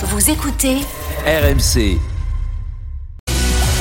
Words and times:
Vous 0.00 0.30
écoutez 0.30 0.76
RMC. 1.26 1.98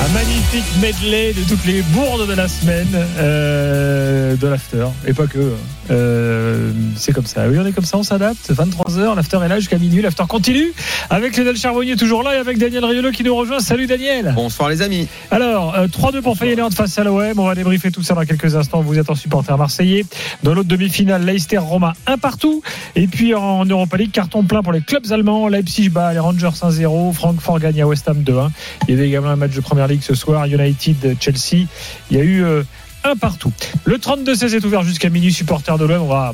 Un 0.08 0.14
magnifique 0.14 0.64
medley 0.80 1.34
de 1.34 1.42
toutes 1.42 1.66
les 1.66 1.82
bourdes 1.82 2.30
de 2.30 2.34
la 2.34 2.48
semaine 2.48 2.88
euh, 3.18 4.38
de 4.38 4.48
l'after. 4.48 4.86
Et 5.06 5.14
pas 5.14 5.28
que. 5.28 5.54
Euh, 5.90 6.72
c'est 6.96 7.12
comme 7.12 7.26
ça. 7.26 7.48
Oui, 7.48 7.58
on 7.60 7.66
est 7.66 7.72
comme 7.74 7.86
ça, 7.86 7.98
on 7.98 8.04
s'adapte. 8.04 8.52
23h, 8.52 9.16
l'after 9.16 9.40
est 9.44 9.48
là 9.50 9.60
jusqu'à 9.60 9.78
minuit. 9.78 10.02
L'after 10.02 10.24
continue 10.28 10.72
avec 11.10 11.36
Lionel 11.36 11.58
Charbonnier 11.58 11.96
toujours 11.96 12.24
là 12.24 12.36
et 12.36 12.38
avec 12.38 12.58
Daniel 12.58 12.86
Riolo 12.86 13.12
qui 13.12 13.24
nous 13.24 13.36
rejoint. 13.36 13.60
Salut 13.60 13.88
Daniel. 13.88 14.34
Bonsoir 14.36 14.70
les 14.70 14.82
amis. 14.82 15.08
Alors, 15.30 15.76
euh, 15.76 15.88
3-2 15.88 16.22
pour 16.22 16.38
Feyenoord 16.38 16.74
face 16.74 16.98
à 16.98 17.04
l'OM. 17.04 17.38
On 17.38 17.46
va 17.46 17.56
débriefer 17.56 17.92
tout 17.92 18.04
ça 18.04 18.14
dans 18.14 18.26
quelques 18.26 18.56
instants. 18.56 18.82
Vous 18.82 18.98
êtes 18.98 19.10
en 19.10 19.16
supporter 19.16 19.58
marseillais. 19.58 20.06
Dans 20.44 20.54
l'autre 20.54 20.70
demi-finale, 20.70 21.26
Leicester 21.26 21.58
Roma 21.58 21.94
un 22.06 22.18
partout. 22.18 22.62
Et 22.96 23.08
puis 23.08 23.36
en 23.36 23.66
Europa 23.66 23.98
League, 23.98 24.12
carton 24.12 24.44
plein 24.44 24.64
pour 24.64 24.72
les 24.72 24.82
clubs 24.82 25.12
allemands. 25.12 25.50
Leipzig 25.50 25.90
bat 25.90 26.14
les 26.14 26.20
Rangers 26.20 26.48
1-0. 26.48 27.14
Francfort 27.14 27.60
gagne 27.60 27.82
à 27.82 27.88
West 27.88 28.08
Ham 28.08 28.24
2-1. 28.24 28.50
Il 28.88 28.96
y 28.96 28.98
avait 28.98 29.08
également 29.08 29.30
un 29.30 29.36
match 29.36 29.54
de 29.54 29.62
première 29.62 29.88
ligue 29.88 29.97
ce 30.04 30.16
soir. 30.16 30.46
United 30.46 31.18
Chelsea. 31.20 31.66
Il 32.12 32.18
y 32.18 32.20
a 32.20 32.24
eu 32.24 32.44
euh, 32.44 32.64
un 33.04 33.16
partout. 33.16 33.52
Le 33.86 33.98
32-16 33.98 34.56
est 34.56 34.66
ouvert 34.66 34.84
jusqu'à 34.84 35.10
minuit. 35.10 35.34
Supporter 35.34 35.78
de 35.78 35.86
l'OM. 35.86 36.02
On 36.04 36.08
va 36.08 36.34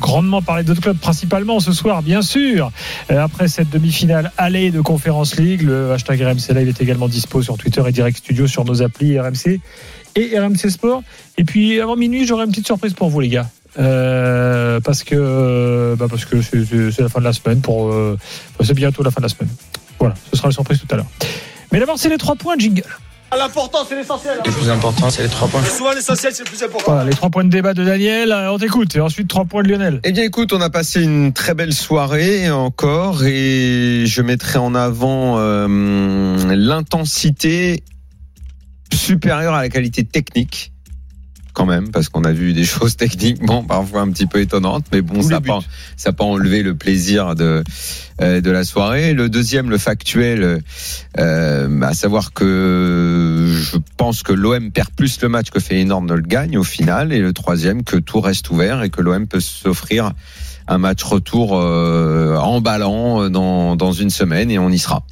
grandement 0.00 0.42
parler 0.42 0.64
d'autres 0.64 0.80
clubs, 0.80 0.98
principalement 0.98 1.60
ce 1.60 1.72
soir, 1.72 2.02
bien 2.02 2.22
sûr. 2.22 2.72
Euh, 3.10 3.22
après 3.22 3.46
cette 3.46 3.70
demi-finale 3.70 4.32
allée 4.36 4.70
de 4.72 4.80
Conference 4.80 5.36
League, 5.36 5.62
le 5.62 5.92
hashtag 5.92 6.20
RMC 6.22 6.54
Live 6.56 6.68
est 6.68 6.80
également 6.80 7.06
dispo 7.08 7.40
sur 7.40 7.56
Twitter 7.56 7.82
et 7.86 7.92
Direct 7.92 8.18
Studio 8.18 8.48
sur 8.48 8.64
nos 8.64 8.82
applis 8.82 9.18
RMC 9.20 9.60
et 10.16 10.38
RMC 10.38 10.70
Sport. 10.70 11.02
Et 11.38 11.44
puis 11.44 11.80
avant 11.80 11.94
minuit, 11.96 12.26
j'aurai 12.26 12.44
une 12.46 12.50
petite 12.50 12.66
surprise 12.66 12.94
pour 12.94 13.10
vous, 13.10 13.20
les 13.20 13.28
gars. 13.28 13.48
Euh, 13.78 14.80
parce 14.80 15.02
que 15.02 15.94
bah 15.98 16.06
parce 16.10 16.26
que 16.26 16.42
c'est- 16.42 17.00
la 17.00 17.08
fin 17.08 17.20
de 17.20 17.24
la 17.24 17.32
semaine 17.32 17.62
pour 17.62 17.94
c'est 18.60 18.74
bientôt 18.74 19.02
la 19.02 19.10
fin 19.10 19.20
de 19.20 19.26
la 19.26 19.30
semaine. 19.30 19.48
Voilà, 19.98 20.14
ce 20.30 20.36
sera 20.36 20.48
la 20.48 20.52
surprise 20.52 20.78
tout 20.80 20.92
à 20.92 20.96
l'heure. 20.96 21.06
Mais 21.72 21.80
d'abord, 21.80 21.98
c'est 21.98 22.08
les 22.10 22.18
trois 22.18 22.36
points, 22.36 22.54
jingle. 22.58 22.84
L'important, 23.36 23.78
c'est 23.88 23.96
l'essentiel. 23.96 24.38
Le 24.44 24.52
plus 24.52 24.68
important, 24.68 25.08
c'est 25.08 25.22
les 25.22 25.28
trois 25.30 25.48
points. 25.48 25.64
Souvent, 25.64 25.92
l'essentiel, 25.92 26.34
c'est 26.34 26.44
le 26.44 26.50
plus 26.50 26.62
important. 26.62 26.92
Voilà, 26.92 27.04
les 27.04 27.16
trois 27.16 27.30
points 27.30 27.44
de 27.44 27.48
débat 27.48 27.72
de 27.72 27.82
Daniel. 27.82 28.30
Euh, 28.30 28.52
On 28.52 28.58
t'écoute. 28.58 28.94
Et 28.94 29.00
ensuite, 29.00 29.26
trois 29.28 29.46
points 29.46 29.62
de 29.62 29.68
Lionel. 29.68 30.00
Eh 30.04 30.12
bien 30.12 30.22
écoute, 30.22 30.52
on 30.52 30.60
a 30.60 30.68
passé 30.68 31.02
une 31.02 31.32
très 31.32 31.54
belle 31.54 31.72
soirée 31.72 32.50
encore 32.50 33.24
et 33.24 34.04
je 34.04 34.20
mettrai 34.20 34.58
en 34.58 34.74
avant 34.74 35.38
euh, 35.38 36.54
l'intensité 36.54 37.82
supérieure 38.92 39.54
à 39.54 39.62
la 39.62 39.70
qualité 39.70 40.04
technique 40.04 40.71
quand 41.52 41.66
même 41.66 41.90
parce 41.90 42.08
qu'on 42.08 42.24
a 42.24 42.32
vu 42.32 42.52
des 42.52 42.64
choses 42.72 42.96
techniquement 42.96 43.62
parfois 43.62 44.00
un 44.00 44.10
petit 44.10 44.26
peu 44.26 44.40
étonnantes 44.40 44.86
mais 44.92 45.02
bon 45.02 45.22
ça 45.22 45.28
n'a 45.28 45.40
pas 45.40 45.60
ça 45.96 46.12
enlevé 46.18 46.62
le 46.62 46.74
plaisir 46.74 47.34
de 47.34 47.64
euh, 48.20 48.40
de 48.40 48.50
la 48.50 48.64
soirée. 48.64 49.14
Le 49.14 49.28
deuxième 49.28 49.70
le 49.70 49.78
factuel 49.78 50.62
euh, 51.18 51.82
à 51.82 51.94
savoir 51.94 52.32
que 52.32 53.48
je 53.50 53.78
pense 53.96 54.22
que 54.22 54.32
l'OM 54.32 54.70
perd 54.70 54.90
plus 54.90 55.20
le 55.22 55.28
match 55.28 55.50
que 55.50 55.60
Feyenoord 55.60 56.02
ne 56.02 56.14
le 56.14 56.22
gagne 56.22 56.58
au 56.58 56.64
final 56.64 57.12
et 57.12 57.18
le 57.18 57.32
troisième 57.32 57.82
que 57.82 57.96
tout 57.96 58.20
reste 58.20 58.50
ouvert 58.50 58.82
et 58.82 58.90
que 58.90 59.00
l'OM 59.00 59.26
peut 59.26 59.40
s'offrir 59.40 60.12
un 60.68 60.78
match 60.78 61.02
retour 61.02 61.58
euh, 61.58 62.36
emballant 62.36 63.28
dans 63.30 63.76
dans 63.76 63.92
une 63.92 64.10
semaine 64.10 64.50
et 64.50 64.58
on 64.58 64.70
y 64.70 64.78
sera 64.78 65.04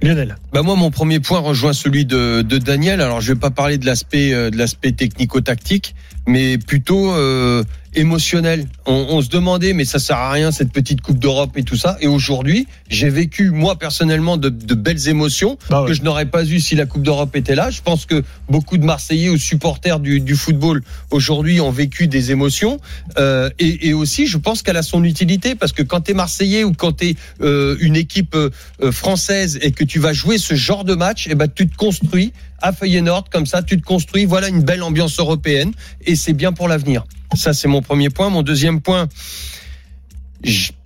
Lionel. 0.00 0.36
Bah 0.52 0.62
moi, 0.62 0.76
mon 0.76 0.90
premier 0.90 1.18
point 1.20 1.40
rejoint 1.40 1.72
celui 1.72 2.04
de, 2.04 2.42
de 2.42 2.58
Daniel. 2.58 3.00
Alors, 3.00 3.20
je 3.20 3.32
vais 3.32 3.38
pas 3.38 3.50
parler 3.50 3.78
de 3.78 3.86
l'aspect 3.86 4.32
euh, 4.32 4.50
de 4.50 4.56
l'aspect 4.56 4.92
technico-tactique, 4.92 5.94
mais 6.28 6.58
plutôt 6.58 7.12
euh, 7.12 7.64
émotionnel. 7.94 8.66
On, 8.86 9.06
on 9.10 9.22
se 9.22 9.28
demandait, 9.30 9.72
mais 9.72 9.84
ça 9.86 9.98
sert 9.98 10.18
à 10.18 10.30
rien 10.30 10.52
cette 10.52 10.70
petite 10.70 11.00
Coupe 11.00 11.18
d'Europe 11.18 11.56
et 11.56 11.62
tout 11.64 11.74
ça. 11.76 11.96
Et 12.00 12.06
aujourd'hui, 12.06 12.66
j'ai 12.88 13.08
vécu 13.08 13.50
moi 13.50 13.76
personnellement 13.78 14.36
de, 14.36 14.50
de 14.50 14.74
belles 14.74 15.08
émotions 15.08 15.58
Bah 15.70 15.82
ouais. 15.82 15.88
que 15.88 15.94
je 15.94 16.02
n'aurais 16.02 16.26
pas 16.26 16.44
eu 16.44 16.60
si 16.60 16.74
la 16.76 16.86
Coupe 16.86 17.02
d'Europe 17.02 17.34
était 17.34 17.54
là. 17.54 17.70
Je 17.70 17.80
pense 17.82 18.04
que 18.06 18.22
beaucoup 18.48 18.76
de 18.76 18.84
Marseillais 18.84 19.30
ou 19.30 19.38
supporters 19.38 20.00
du, 20.00 20.20
du 20.20 20.36
football 20.36 20.82
aujourd'hui 21.10 21.60
ont 21.60 21.70
vécu 21.70 22.06
des 22.08 22.30
émotions. 22.30 22.78
Euh, 23.18 23.48
et, 23.58 23.88
et 23.88 23.94
aussi, 23.94 24.26
je 24.26 24.36
pense 24.38 24.62
qu'elle 24.62 24.76
a 24.76 24.82
son 24.82 25.02
utilité 25.04 25.54
parce 25.54 25.72
que 25.72 25.82
quand 25.82 26.02
tu 26.02 26.10
es 26.10 26.14
Marseillais 26.14 26.62
ou 26.64 26.74
quand 26.74 26.98
tu 26.98 27.08
es 27.08 27.16
une 27.40 27.96
équipe 27.96 28.34
euh, 28.34 28.50
euh, 28.82 28.92
française 28.92 29.58
et 29.62 29.72
que 29.72 29.84
tu 29.84 29.98
vas 29.98 30.12
jouer 30.12 30.36
ce 30.38 30.54
genre 30.54 30.84
de 30.84 30.94
match, 30.94 31.26
et 31.26 31.34
ben 31.34 31.48
tu 31.52 31.66
te 31.68 31.74
construis 31.76 32.32
à 32.60 32.72
Feyenoord 32.72 33.30
comme 33.30 33.46
ça, 33.46 33.62
tu 33.62 33.80
te 33.80 33.84
construis. 33.84 34.24
Voilà 34.24 34.48
une 34.48 34.62
belle 34.62 34.82
ambiance 34.82 35.18
européenne 35.18 35.72
et 36.04 36.16
c'est 36.16 36.32
bien 36.32 36.52
pour 36.52 36.68
l'avenir. 36.68 37.04
Ça, 37.34 37.52
c'est 37.52 37.68
mon 37.68 37.82
premier 37.82 38.10
point. 38.10 38.30
Mon 38.30 38.42
deuxième 38.42 38.80
point. 38.80 39.08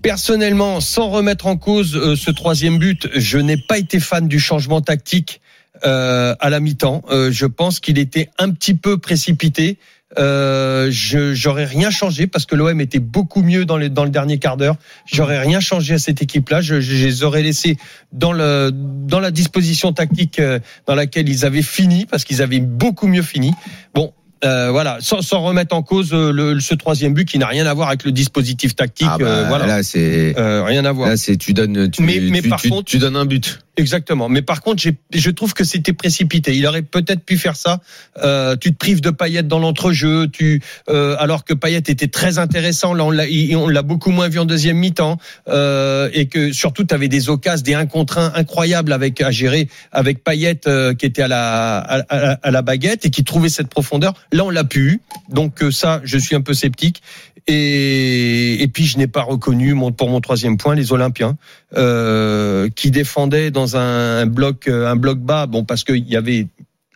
Personnellement, 0.01 0.81
sans 0.81 1.11
remettre 1.11 1.47
en 1.47 1.57
cause 1.57 1.95
euh, 1.95 2.17
ce 2.17 2.31
troisième 2.31 2.79
but, 2.79 3.09
je 3.15 3.39
n'ai 3.39 3.59
pas 3.59 3.79
été 3.79 4.01
fan 4.01 4.27
du 4.27 4.41
changement 4.41 4.81
tactique 4.81 5.41
euh, 5.85 6.35
à 6.41 6.49
la 6.49 6.61
mi-temps. 6.61 7.03
Euh, 7.11 7.31
je 7.31 7.47
pense 7.47 7.79
qu'il 7.79 7.99
était 7.99 8.31
un 8.39 8.51
petit 8.51 8.75
peu 8.75 8.99
précipité. 8.99 9.79
Euh, 10.19 10.89
je 10.91 11.33
j'aurais 11.35 11.65
rien 11.65 11.91
changé 11.91 12.27
parce 12.27 12.45
que 12.47 12.55
l'OM 12.55 12.81
était 12.81 12.99
beaucoup 12.99 13.43
mieux 13.43 13.65
dans, 13.65 13.77
les, 13.79 13.89
dans 13.89 14.05
le 14.05 14.11
dernier 14.11 14.39
quart 14.39 14.57
d'heure. 14.57 14.77
J'aurais 15.11 15.39
rien 15.39 15.61
changé 15.61 15.95
à 15.95 15.99
cette 15.99 16.21
équipe-là. 16.23 16.61
Je, 16.61 16.81
je, 16.81 16.95
je 16.97 17.07
les 17.07 17.23
aurais 17.25 17.43
laissés 17.43 17.77
dans 18.13 18.33
le 18.33 18.71
dans 18.73 19.21
la 19.21 19.31
disposition 19.31 19.93
tactique 19.93 20.39
euh, 20.39 20.59
dans 20.87 20.95
laquelle 20.95 21.29
ils 21.29 21.45
avaient 21.47 21.63
fini 21.63 22.05
parce 22.07 22.25
qu'ils 22.25 22.43
avaient 22.43 22.61
beaucoup 22.61 23.07
mieux 23.07 23.23
fini. 23.23 23.53
Bon. 23.95 24.13
Euh, 24.45 24.73
voilà, 24.73 24.97
sans, 24.99 25.23
sans 25.23 25.41
remettre 25.41 25.73
en 25.73 25.85
cause 25.85 26.11
euh, 26.13 26.33
le, 26.33 26.59
ce 26.59 26.75
troisième 26.75 27.15
but 27.15 27.29
qui 27.29 27.39
n'a 27.39 27.47
rien 27.47 27.65
à 27.65 27.73
voir 27.75 27.87
avec 27.87 28.03
le 28.03 28.11
dispositif 28.11 28.75
tactique. 28.75 29.07
Ah 29.09 29.17
bah, 29.17 29.25
euh, 29.25 29.45
voilà, 29.47 29.67
là 29.69 29.83
c'est 29.85 30.35
Euh, 30.37 30.65
rien 30.65 30.85
à 30.85 30.91
voir. 30.91 31.09
là 31.11 31.17
c'est 31.17 31.37
tu 31.37 31.53
donnes 31.53 31.89
tu, 31.93 32.03
Mais- 32.03 32.19
mais 32.19 32.43
tu- 32.43 32.49
par 32.49 32.61
tu- 32.61 32.69
contre- 32.69 32.87
tu 32.91 32.99
donnes 32.99 33.15
un 33.15 33.25
but 33.25 33.61
Exactement. 33.79 34.29
Mais 34.29 34.43
par 34.43 34.61
contre, 34.61 34.83
je 35.15 35.31
trouve 35.31 35.55
que 35.55 35.65
c'était 35.65 35.95
précipité. 35.95 36.55
Il 36.55 36.67
aurait 36.67 36.83
peut-être 36.83 37.25
pu 37.25 37.39
faire 37.39 37.57
ça. 37.57 37.81
Euh, 38.23 38.55
tu 38.55 38.71
te 38.73 38.77
prives 38.77 39.01
de 39.01 39.09
Payet 39.09 39.43
dans 39.45 39.59
l'entrejeu, 39.59 40.29
tu 40.29 40.61
euh, 40.91 41.17
alors 41.19 41.43
que 41.45 41.55
Payet 41.55 41.79
était 41.79 42.09
très 42.09 42.39
intéressant. 42.39 42.93
Là, 42.93 43.05
on 43.07 43.11
l'a, 43.11 43.83
beaucoup 43.83 44.11
moins 44.11 44.29
vu 44.29 44.39
en 44.39 44.45
deuxième 44.45 44.77
mi-temps, 44.77 45.17
euh, 45.49 46.11
et 46.13 46.27
que 46.27 46.53
surtout, 46.53 46.85
tu 46.85 46.93
avais 46.95 47.09
des 47.09 47.31
occasions, 47.31 47.63
des 47.65 47.73
1 47.75 47.87
contre 47.87 48.19
1 48.19 48.33
incroyables 48.35 48.93
avec 48.93 49.23
à 49.23 49.31
gérer 49.31 49.69
avec 49.91 50.23
Payet 50.23 50.61
euh, 50.67 50.93
qui 50.93 51.07
était 51.07 51.23
à 51.23 51.29
la, 51.29 51.79
à, 51.79 52.01
à- 52.11 52.39
à 52.43 52.51
la 52.51 52.61
baguette 52.61 53.07
et 53.07 53.11
qui 53.11 53.25
trouvait 53.25 53.49
cette 53.49 53.69
profondeur. 53.69 54.13
Là, 54.33 54.45
on 54.45 54.51
l'a 54.51 54.65
pu. 54.65 55.01
Donc 55.31 55.63
euh, 55.63 55.71
ça, 55.71 56.03
je 56.05 56.19
suis 56.19 56.37
un 56.37 56.43
peu 56.43 56.53
sceptique. 56.53 57.03
Et, 57.49 58.63
et 58.63 58.69
puis 58.69 58.85
je 58.85 58.99
n'ai 58.99 59.07
pas 59.09 59.23
reconnu 59.23 59.75
mon, 59.75 59.93
pour 59.93 60.09
mon 60.09 60.21
troisième 60.21 60.57
point 60.57 60.75
les 60.75 60.93
Olympiens 60.93 61.37
euh, 61.77 62.69
qui 62.75 62.91
défendaient 62.91 63.51
dans 63.51 63.77
un, 63.77 64.21
un 64.23 64.27
bloc 64.27 64.69
euh, 64.69 64.87
un 64.91 64.97
bloc 64.97 65.19
bas. 65.19 65.47
Bon 65.47 65.65
parce 65.65 65.85
qu'il 65.85 66.09
y 66.09 66.17
avait 66.17 66.47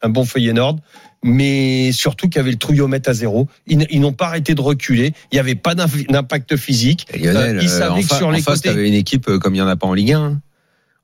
un 0.03 0.09
bon 0.09 0.25
Feyenoord 0.25 0.77
mais 1.25 1.91
surtout 1.91 2.29
qu'il 2.29 2.37
y 2.37 2.41
avait 2.41 2.53
le 2.53 2.57
trouillomètre 2.59 3.09
à 3.11 3.15
zéro. 3.15 3.49
Ils, 3.67 4.01
n'ont 4.01 4.13
pas 4.13 4.27
arrêté 4.27 4.55
de 4.55 4.61
reculer. 4.61 5.13
Il 5.33 5.37
n'y 5.37 5.41
avait 5.41 5.57
pas 5.57 5.75
d'impact 5.75 6.57
physique. 6.57 7.07
Et 7.13 7.19
Lionel, 7.19 7.57
Euh, 7.59 7.63
ils 7.63 7.69
euh, 7.69 7.79
savaient 7.79 7.91
en, 7.91 7.97
que 7.97 8.03
fa- 8.07 8.17
sur 8.19 8.29
en 8.29 8.33
face, 8.35 8.61
côtés- 8.61 8.87
une 8.87 8.95
équipe 8.95 9.29
euh, 9.29 9.39
comme 9.39 9.55
il 9.55 9.59
n'y 9.59 9.63
en 9.63 9.67
a 9.67 9.75
pas 9.75 9.89
en 9.89 9.95
Ligue 9.95 10.13
1. 10.13 10.39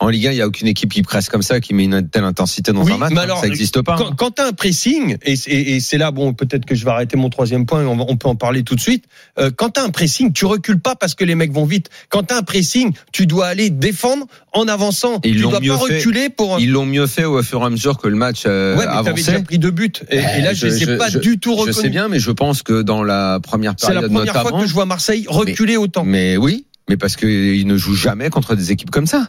En 0.01 0.09
Ligue 0.09 0.27
1, 0.27 0.31
il 0.33 0.35
n'y 0.35 0.41
a 0.41 0.49
aucune 0.49 0.67
équipe 0.67 0.93
qui 0.93 1.03
presse 1.03 1.29
comme 1.29 1.43
ça, 1.43 1.61
qui 1.61 1.75
met 1.75 1.85
une 1.85 2.09
telle 2.09 2.25
intensité 2.25 2.73
dans 2.73 2.83
Oui, 2.83 2.91
un 2.93 2.97
match. 2.99 3.13
mais 3.13 3.21
alors, 3.21 3.39
ça 3.39 3.47
n'existe 3.47 3.83
pas. 3.83 3.95
quand, 3.97 4.09
hein. 4.11 4.15
quand 4.17 4.33
tu 4.35 4.43
as 4.43 4.47
un 4.49 4.53
pressing, 4.53 5.17
et, 5.23 5.37
c'est- 5.37 5.53
et 5.53 5.79
c'est 5.79 5.97
là, 5.97 6.11
bon, 6.11 6.35
peut-être 6.35 6.65
que 6.65 6.75
je 6.75 6.85
vais 6.85 6.91
arrêter 6.91 7.17
mon 7.17 7.31
troisième 7.31 7.67
point, 7.67 7.85
on, 7.87 8.17
peut 8.17 8.27
en 8.29 8.35
parler 8.35 8.65
tout 8.65 8.75
de 8.75 8.81
suite. 8.81 9.05
Euh, 9.39 9.53
quand 9.55 9.71
tu 9.71 9.81
as 9.81 9.85
un 9.85 9.91
pressing, 9.91 10.33
tu 10.33 10.45
recules 10.45 10.81
pas 10.81 10.97
parce 10.97 11.15
que 11.15 11.23
les 11.25 11.37
mecs 11.37 11.53
vont 11.53 11.65
vite. 11.67 11.89
Quand 12.09 12.25
tu 12.25 12.35
as 12.35 12.39
un 12.39 12.43
pressing, 12.43 12.93
tu 13.13 13.27
dois 13.27 13.47
aller 13.47 13.71
défendre 13.71 14.27
en 14.53 14.67
avançant. 14.67 15.21
Et 15.23 15.29
ils 15.29 15.37
tu 15.37 15.43
dois 15.43 15.61
mieux 15.61 15.69
pas 15.73 15.79
fait. 15.87 15.95
reculer 15.99 16.31
pour. 16.31 16.59
Ils 16.59 16.73
l'ont 16.73 16.85
mieux 16.87 17.07
fait 17.07 17.25
au 17.25 17.41
fur 17.45 17.63
et 17.63 17.67
à 17.67 17.71
mesure 17.71 17.99
que 17.99 18.09
le 18.09 18.17
match 18.17 18.43
euh, 18.47 18.77
ouais, 18.77 18.87
mais 18.87 18.93
t'avais 18.93 19.13
déjà 19.15 19.31
avançait. 19.33 19.45
pris 19.45 19.59
deux 19.61 19.71
buts. 19.71 19.93
Et, 20.11 20.17
et 20.17 20.41
là, 20.41 20.53
je, 20.53 20.67
les 20.67 20.83
ai 20.83 20.97
pas 20.97 21.11
je- 21.11 21.19
du 21.21 21.39
tout 21.39 21.53
Je 21.53 21.59
reconnus. 21.59 21.77
sais 21.77 21.89
bien, 21.91 22.09
mais 22.09 22.19
je 22.19 22.33
pense 22.33 22.65
que 22.65 22.83
dans 22.83 23.05
la 23.05 23.39
première 23.41 23.75
C'est 23.77 23.87
la 23.87 24.01
période 24.01 24.11
première 24.13 24.35
notamment. 24.35 24.49
fois 24.51 24.61
que 24.63 24.67
je 24.67 24.75
vois 24.75 24.87
Marseille 24.87 25.27
reculer 25.29 25.77
autant. 25.77 26.03
Mais 26.05 26.37
oui, 26.37 26.67
mais 26.89 26.97
parce 26.97 27.15
qu'ils 27.15 27.69
ne 27.69 27.77
jouent 27.77 27.95
jamais 27.95 28.31
contre 28.31 28.57
des 28.57 28.73
équipes 28.73 28.91
comme 28.91 29.07
ça. 29.07 29.29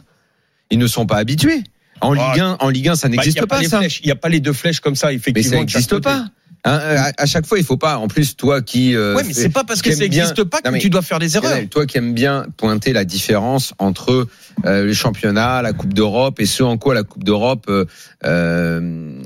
Ils 0.70 0.78
ne 0.78 0.86
sont 0.86 1.06
pas 1.06 1.16
habitués. 1.16 1.62
En 2.00 2.12
Ah. 2.18 2.32
Ligue 2.32 2.40
1, 2.42 2.56
en 2.60 2.68
Ligue 2.68 2.88
1, 2.88 2.96
ça 2.96 3.08
Bah, 3.08 3.16
n'existe 3.16 3.46
pas, 3.46 3.62
ça. 3.62 3.78
flèches. 3.78 4.00
Il 4.02 4.06
n'y 4.06 4.12
a 4.12 4.16
pas 4.16 4.28
les 4.28 4.40
deux 4.40 4.52
flèches 4.52 4.80
comme 4.80 4.96
ça, 4.96 5.08
Mais 5.08 5.14
effectivement. 5.14 5.58
ça 5.58 5.64
de 5.64 5.70
chaque 5.70 5.80
n'existe 5.92 5.98
pas. 6.02 6.26
Hein, 6.66 6.80
à, 6.82 7.12
à 7.22 7.26
chaque 7.26 7.46
fois, 7.46 7.58
il 7.58 7.64
faut 7.64 7.76
pas. 7.76 7.98
En 7.98 8.08
plus, 8.08 8.36
toi 8.36 8.62
qui. 8.62 8.94
euh, 8.96 9.14
Ouais, 9.14 9.22
mais 9.26 9.34
c'est 9.34 9.50
pas 9.50 9.64
parce 9.64 9.82
que 9.82 9.92
ça 9.92 9.98
n'existe 10.00 10.44
pas 10.44 10.62
que 10.62 10.68
Non, 10.68 10.72
mais- 10.72 10.78
tu 10.78 10.88
dois 10.88 11.02
faire 11.02 11.18
des 11.18 11.36
erreurs. 11.36 11.58
Toi 11.70 11.84
qui 11.84 11.98
aimes 11.98 12.14
bien 12.14 12.46
pointer 12.56 12.94
la 12.94 13.04
différence 13.04 13.74
entre 13.78 14.26
euh, 14.64 14.86
les 14.86 14.94
championnats, 14.94 15.60
la 15.60 15.74
Coupe 15.74 15.92
d'Europe 15.92 16.40
et 16.40 16.46
ce 16.46 16.62
en 16.62 16.78
quoi 16.78 16.94
la 16.94 17.02
Coupe 17.02 17.22
d'Europe 17.22 17.66
euh, 17.68 17.84
euh, 18.24 19.20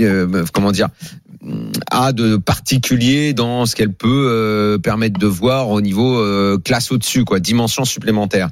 euh, 0.00 0.44
comment 0.52 0.72
dire 0.72 0.88
a 1.90 2.12
de 2.12 2.36
particulier 2.36 3.32
dans 3.32 3.66
ce 3.66 3.76
qu'elle 3.76 3.92
peut 3.92 4.26
euh, 4.28 4.78
permettre 4.78 5.18
de 5.20 5.26
voir 5.26 5.68
au 5.70 5.80
niveau 5.80 6.18
euh, 6.18 6.58
classe 6.58 6.90
au-dessus, 6.90 7.24
quoi, 7.24 7.38
dimension 7.40 7.84
supplémentaire. 7.84 8.48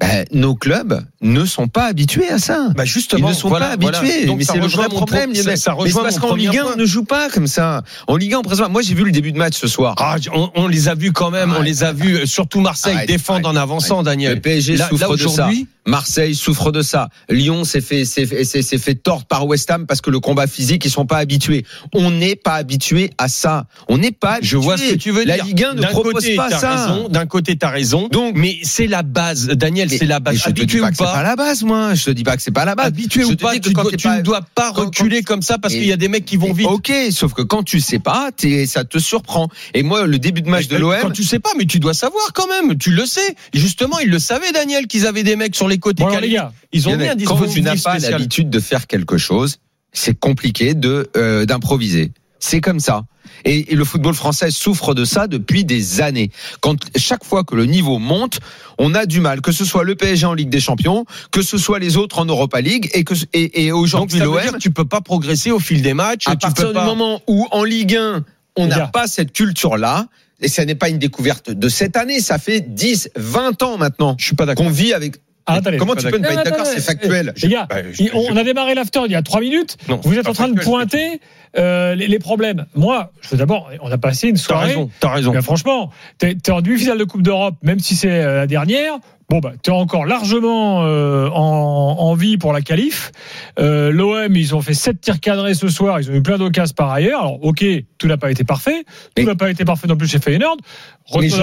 Ben, 0.00 0.24
nos 0.32 0.56
clubs 0.56 1.00
ne 1.22 1.44
sont 1.44 1.68
pas 1.68 1.84
habitués 1.86 2.28
à 2.28 2.38
ça. 2.38 2.68
Bah 2.76 2.82
Ils 2.84 2.88
justement, 2.88 3.28
ne 3.28 3.32
sont 3.34 3.48
voilà, 3.48 3.66
pas 3.68 3.72
habitués. 3.74 3.92
voilà. 4.02 4.26
Donc 4.26 4.38
mais 4.38 4.44
ça 4.44 4.54
c'est 4.54 4.58
le 4.58 4.66
vrai 4.66 4.88
problème. 4.88 5.32
pro- 5.32 5.42
ça- 5.42 5.56
ça 5.56 5.76
Mais 5.84 5.92
parce 5.92 6.18
qu'en 6.18 6.34
Ligue 6.34 6.48
1, 6.58 6.62
point. 6.62 6.72
on 6.74 6.76
ne 6.78 6.84
joue 6.84 7.04
pas 7.04 7.30
comme 7.30 7.46
ça. 7.46 7.82
En 8.08 8.16
Ligue 8.16 8.34
1, 8.34 8.42
présent, 8.42 8.68
moi 8.68 8.82
j'ai 8.82 8.94
vu 8.94 9.04
le 9.04 9.12
début 9.12 9.30
de 9.30 9.38
match 9.38 9.54
ce 9.56 9.68
soir. 9.68 9.94
Ah, 9.98 10.16
on, 10.34 10.50
on 10.56 10.66
les 10.66 10.88
a 10.88 10.94
vus 10.96 11.12
quand 11.12 11.30
même, 11.30 11.50
on 11.50 11.54
Arrête, 11.54 11.64
les 11.66 11.84
a 11.84 11.92
vus, 11.92 12.16
euh, 12.16 12.26
surtout 12.26 12.60
Marseille, 12.60 12.96
Arrête, 12.96 13.08
défendre 13.08 13.48
en 13.48 13.54
avançant, 13.54 13.98
Le 13.98 14.04
Daniel. 14.04 14.40
PSG 14.40 14.76
Là- 14.76 14.88
souffre 14.88 15.10
là, 15.10 15.16
de 15.16 15.28
ça. 15.28 15.48
Marseille 15.86 16.34
souffre 16.34 16.72
de 16.72 16.82
ça. 16.82 17.08
Lyon 17.28 17.64
s'est 17.64 17.80
fait, 17.80 18.04
s'est 18.04 18.24
s'est- 18.44 18.78
fait 18.78 18.94
tordre 18.94 19.24
par 19.26 19.46
West 19.46 19.70
Ham 19.70 19.86
parce 19.86 20.00
que 20.00 20.10
le 20.10 20.20
combat 20.20 20.46
physique, 20.46 20.84
ils 20.84 20.90
sont 20.90 21.06
pas 21.06 21.18
habitués. 21.18 21.64
On 21.92 22.10
n'est 22.10 22.36
pas 22.36 22.54
habitué 22.54 23.10
à 23.18 23.28
ça. 23.28 23.66
On 23.88 23.98
n'est 23.98 24.10
pas 24.12 24.34
habitué. 24.34 24.48
Je 24.48 24.56
vois 24.56 24.76
ce 24.78 24.90
que 24.90 24.94
tu 24.96 25.10
veux 25.10 25.24
La 25.24 25.36
dire. 25.36 25.44
Ligue 25.44 25.64
1 25.64 25.74
ne 25.74 25.82
propose 25.86 26.12
côté, 26.14 26.36
pas 26.36 26.50
ça. 26.50 26.98
D'un 27.10 27.26
côté, 27.26 27.56
t'as 27.56 27.70
raison. 27.70 28.08
Donc- 28.08 28.34
mais 28.36 28.58
c'est 28.62 28.86
la 28.86 29.02
base, 29.02 29.46
Daniel, 29.48 29.90
c'est 29.90 30.06
la 30.06 30.20
base. 30.20 30.36
je 30.36 30.44
te 30.44 30.50
dis 30.50 30.62
Habitué 30.62 30.80
pas 30.80 30.86
ou 30.86 30.90
que 30.90 30.96
c'est 30.96 31.04
pas 31.04 31.12
pas, 31.14 31.22
la 31.22 31.36
base, 31.36 31.62
moi. 31.62 31.94
Je 31.94 32.04
te 32.04 32.10
dis 32.10 32.24
pas 32.24 32.36
que 32.36 32.42
c'est 32.42 32.50
pas 32.50 32.64
la 32.64 32.74
base. 32.74 32.86
habitué 32.86 33.22
Je 33.22 33.26
ou 33.32 33.36
pas, 33.36 33.58
tu, 33.58 33.72
quand 33.72 33.82
dois- 33.82 33.90
tu 33.92 34.08
pas- 34.08 34.16
ne 34.16 34.22
dois 34.22 34.40
pas 34.54 34.72
quand- 34.74 34.86
reculer 34.86 35.22
comme 35.22 35.42
ça 35.42 35.58
parce 35.58 35.74
qu'il 35.74 35.84
y 35.86 35.92
a 35.92 35.96
des 35.96 36.08
mecs 36.08 36.24
qui 36.24 36.36
vont 36.36 36.52
vite. 36.52 36.66
Ok, 36.66 36.92
sauf 37.10 37.32
que 37.34 37.42
quand 37.42 37.62
tu 37.62 37.80
sais 37.80 37.98
pas, 37.98 38.30
t'es- 38.34 38.66
ça 38.66 38.84
te 38.84 38.98
surprend. 38.98 39.48
Et 39.74 39.82
moi, 39.82 40.06
le 40.06 40.18
début 40.18 40.42
de 40.42 40.48
match 40.48 40.68
de 40.68 40.78
Quand 40.78 41.02
l'OM, 41.08 41.12
tu 41.12 41.24
sais 41.24 41.38
pas, 41.38 41.50
mais 41.58 41.66
tu 41.66 41.78
dois 41.78 41.94
savoir 41.94 42.32
quand 42.34 42.46
même. 42.48 42.76
Tu 42.78 42.90
le 42.90 43.06
sais. 43.06 43.36
Justement, 43.52 43.98
il 43.98 44.08
le 44.10 44.18
savait, 44.18 44.50
Daniel, 44.52 44.86
qu'ils 44.86 45.06
avaient 45.06 45.22
des 45.22 45.36
mecs 45.36 45.54
sur 45.54 45.68
les 45.68 45.73
côtés. 45.78 46.02
Bon, 46.02 46.08
alors, 46.08 46.20
calés. 46.20 46.28
les 46.28 46.34
gars, 46.34 46.52
Ils 46.72 46.88
ont 46.88 46.96
mis 46.96 47.06
un 47.06 47.16
quand 47.16 47.46
tu 47.46 47.62
n'as 47.62 47.76
pas 47.76 47.98
l'habitude 47.98 48.50
de 48.50 48.60
faire 48.60 48.86
quelque 48.86 49.18
chose, 49.18 49.58
c'est 49.92 50.18
compliqué 50.18 50.74
de 50.74 51.08
euh, 51.16 51.46
d'improviser. 51.46 52.12
C'est 52.40 52.60
comme 52.60 52.80
ça. 52.80 53.04
Et, 53.46 53.72
et 53.72 53.74
le 53.74 53.84
football 53.84 54.14
français 54.14 54.50
souffre 54.50 54.94
de 54.94 55.04
ça 55.04 55.26
depuis 55.26 55.64
des 55.64 56.00
années. 56.02 56.30
Quand 56.60 56.76
chaque 56.96 57.24
fois 57.24 57.42
que 57.42 57.54
le 57.54 57.64
niveau 57.64 57.98
monte, 57.98 58.38
on 58.78 58.94
a 58.94 59.06
du 59.06 59.20
mal, 59.20 59.40
que 59.40 59.52
ce 59.52 59.64
soit 59.64 59.84
le 59.84 59.94
PSG 59.94 60.26
en 60.26 60.34
Ligue 60.34 60.50
des 60.50 60.60
Champions, 60.60 61.06
que 61.30 61.42
ce 61.42 61.56
soit 61.56 61.78
les 61.78 61.96
autres 61.96 62.18
en 62.18 62.26
Europa 62.26 62.60
League, 62.60 62.90
et 62.92 63.04
que 63.04 63.14
et, 63.32 63.64
et 63.64 63.72
aujourd'hui 63.72 64.20
l'OM, 64.20 64.58
tu 64.60 64.70
peux 64.70 64.84
pas 64.84 65.00
progresser 65.00 65.50
au 65.50 65.58
fil 65.58 65.80
des 65.80 65.94
matchs. 65.94 66.28
à 66.28 66.36
partir 66.36 66.68
du 66.68 66.74
pas... 66.74 66.84
moment 66.84 67.22
où 67.26 67.46
en 67.50 67.64
Ligue 67.64 67.96
1, 67.96 68.24
on 68.56 68.66
n'a 68.66 68.88
pas 68.88 69.06
cette 69.06 69.32
culture-là, 69.32 70.06
et 70.40 70.48
ça 70.48 70.64
n'est 70.64 70.74
pas 70.74 70.88
une 70.88 70.98
découverte 70.98 71.50
de 71.50 71.68
cette 71.68 71.96
année, 71.96 72.20
ça 72.20 72.38
fait 72.38 72.60
10, 72.60 73.10
20 73.16 73.62
ans 73.62 73.78
maintenant 73.78 74.16
Je 74.18 74.26
suis 74.26 74.36
pas 74.36 74.46
d'accord. 74.46 74.66
qu'on 74.66 74.70
vit 74.70 74.92
avec. 74.92 75.16
Ah, 75.46 75.54
attendez. 75.56 75.76
Comment 75.76 75.94
tu 75.94 76.06
peux 76.08 76.16
ne 76.16 76.22
pas 76.26 76.32
être 76.32 76.44
d'accord 76.44 76.64
C'est 76.66 76.80
factuel. 76.80 77.34
Les 77.42 77.48
gars, 77.48 77.66
Bah, 77.68 77.76
je- 77.92 78.04
on 78.14 78.22
je- 78.28 78.32
on 78.32 78.36
a 78.36 78.44
démarré 78.44 78.74
l'after 78.74 79.00
il 79.04 79.12
y 79.12 79.14
a 79.14 79.20
trois 79.22 79.40
minutes. 79.40 79.76
Non, 79.88 80.00
Vous 80.02 80.18
êtes 80.18 80.26
en 80.28 80.32
train 80.32 80.48
de 80.48 80.58
pointer 80.58 81.20
euh, 81.58 81.94
les, 81.94 82.08
les 82.08 82.18
problèmes. 82.18 82.64
Moi, 82.74 83.12
je 83.20 83.28
veux 83.28 83.36
d'abord, 83.36 83.70
on 83.82 83.90
a 83.92 83.98
passé 83.98 84.28
une 84.28 84.36
T'as 84.36 84.42
soirée. 84.42 84.68
raison. 84.68 84.90
T'as 85.00 85.10
raison. 85.10 85.32
Ben, 85.32 85.42
franchement, 85.42 85.90
t'es 86.18 86.30
es 86.46 86.50
en 86.50 86.62
demi-finale 86.62 86.98
de 86.98 87.04
Coupe 87.04 87.22
d'Europe, 87.22 87.56
même 87.62 87.78
si 87.78 87.94
c'est 87.94 88.10
euh, 88.10 88.36
la 88.36 88.46
dernière. 88.46 88.94
Bon, 89.30 89.38
bah, 89.38 89.52
t'es 89.62 89.70
encore 89.70 90.04
largement 90.04 90.84
euh, 90.84 91.28
en, 91.30 91.96
en 91.98 92.14
vie 92.14 92.36
pour 92.36 92.52
la 92.52 92.60
qualif. 92.60 93.10
Euh, 93.58 93.90
L'OM, 93.90 94.36
ils 94.36 94.54
ont 94.54 94.60
fait 94.60 94.74
sept 94.74 95.00
tirs 95.00 95.18
cadrés 95.18 95.54
ce 95.54 95.68
soir. 95.68 95.98
Ils 96.00 96.10
ont 96.10 96.14
eu 96.14 96.22
plein 96.22 96.36
d'occasions 96.38 96.74
par 96.76 96.90
ailleurs. 96.90 97.20
Alors, 97.20 97.42
ok, 97.44 97.64
tout 97.98 98.06
n'a 98.06 98.16
pas 98.18 98.30
été 98.30 98.44
parfait. 98.44 98.84
Tout 99.16 99.22
n'a 99.26 99.34
pas 99.34 99.50
été 99.50 99.64
parfait 99.64 99.88
non 99.88 99.96
plus 99.96 100.08
chez 100.08 100.18
Feyenoord. 100.18 100.58
Retenons 101.06 101.36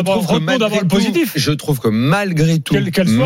d'abord 0.59 0.79
le 0.81 0.87
positif. 0.87 1.33
je 1.35 1.51
trouve 1.51 1.79
que 1.79 1.87
malgré 1.87 2.59
tout, 2.59 2.73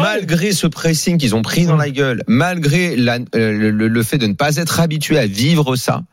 malgré 0.01 0.51
ce 0.53 0.67
pressing 0.67 1.17
qu'ils 1.17 1.35
ont 1.35 1.41
pris 1.41 1.65
dans 1.65 1.75
la 1.77 1.89
gueule, 1.89 2.23
malgré 2.27 2.95
la- 2.95 3.19
euh, 3.35 3.51
le, 3.51 3.87
le 3.87 4.03
fait 4.03 4.17
de 4.17 4.27
ne 4.27 4.33
pas 4.33 4.55
être 4.55 4.79
habitué 4.79 5.17
à 5.19 5.27
vivre 5.27 5.75
ça, 5.75 6.03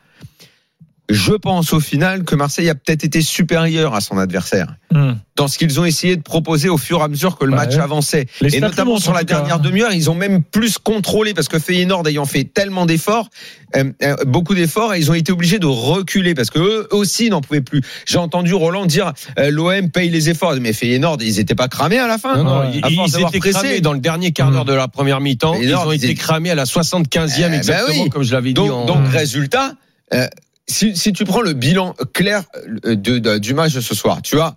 je 1.08 1.32
pense 1.32 1.72
au 1.72 1.80
final 1.80 2.24
que 2.24 2.34
Marseille 2.34 2.68
a 2.70 2.74
peut-être 2.74 3.04
été 3.04 3.20
supérieur 3.22 3.94
à 3.94 4.00
son 4.00 4.18
adversaire 4.18 4.74
Hum. 4.94 5.18
dans 5.36 5.48
ce 5.48 5.56
qu'ils 5.58 5.80
ont 5.80 5.84
essayé 5.86 6.16
de 6.16 6.22
proposer 6.22 6.68
au 6.68 6.76
fur 6.78 7.00
et 7.00 7.02
à 7.02 7.08
mesure 7.08 7.36
que 7.38 7.44
le 7.46 7.50
Ouais. 7.52 7.56
match 7.56 7.76
avançait. 7.76 8.26
Les 8.42 8.56
Et 8.56 8.60
notamment 8.60 8.98
sur 8.98 9.12
la 9.14 9.24
dernière 9.24 9.58
demi-heure, 9.58 9.92
ils 9.92 10.10
ont 10.10 10.14
même 10.14 10.42
plus 10.42 10.76
contrôlé 10.78 11.32
parce 11.34 11.48
que 11.48 11.58
Feyenoord 11.58 12.06
ayant 12.08 12.26
fait 12.26 12.44
tellement 12.44 12.84
d'efforts, 12.86 13.28
euh, 13.76 13.84
euh, 14.02 14.16
beaucoup 14.26 14.54
d'efforts, 14.54 14.92
et 14.94 14.98
ils 14.98 15.10
ont 15.10 15.14
été 15.14 15.32
obligés 15.32 15.58
de 15.58 15.66
reculer 15.66 16.34
parce 16.34 16.50
que 16.50 16.58
eux 16.58 16.88
aussi 16.90 17.30
n'en 17.30 17.40
pouvaient 17.40 17.62
plus. 17.62 17.80
J'ai 18.06 18.18
entendu 18.18 18.52
Roland 18.54 18.84
dire 18.86 19.12
euh, 19.38 19.50
l'OM 19.50 19.90
paye 19.90 20.10
les 20.10 20.28
efforts, 20.28 20.54
mais 20.60 20.72
Feyenoord 20.74 21.18
ils 21.22 21.38
étaient 21.40 21.54
pas 21.54 21.68
cramés 21.68 21.98
à 21.98 22.06
la 22.06 22.18
fin. 22.18 22.36
Non, 22.36 22.44
non, 22.44 22.60
Ouais. 22.60 22.80
ils, 22.88 22.94
force 22.94 23.12
ils 23.18 23.22
étaient 23.26 23.38
pressé. 23.38 23.52
cramés 23.54 23.80
dans 23.80 23.94
le 23.94 24.00
dernier 24.00 24.32
quart 24.32 24.50
d'heure 24.50 24.64
Mm. 24.64 24.68
de 24.68 24.74
la 24.74 24.88
première 24.88 25.20
mi-temps. 25.20 25.54
Ils 25.60 25.74
ont 25.74 25.90
ils 25.90 25.96
été 25.96 26.06
étaient- 26.10 26.14
cramés 26.16 26.50
à 26.50 26.54
la 26.54 26.66
75e 26.66 27.46
Eh 27.46 27.50
ben 27.50 27.58
exactement, 27.58 28.02
oui. 28.04 28.10
comme 28.10 28.22
je 28.24 28.32
l'avais 28.32 28.48
dit. 28.50 28.54
Donc, 28.54 28.70
en- 28.70 28.84
donc 28.86 29.00
Mm. 29.00 29.06
résultat, 29.06 29.72
euh, 30.12 30.26
si, 30.68 30.96
si 30.96 31.12
tu 31.12 31.24
prends 31.24 31.40
le 31.42 31.52
bilan 31.52 31.94
clair 32.14 32.44
euh, 32.84 32.94
de, 32.96 33.18
de- 33.18 33.38
du 33.38 33.54
match 33.54 33.74
de 33.74 33.80
ce 33.80 33.94
soir, 33.94 34.22
tu 34.22 34.36
vois, 34.36 34.56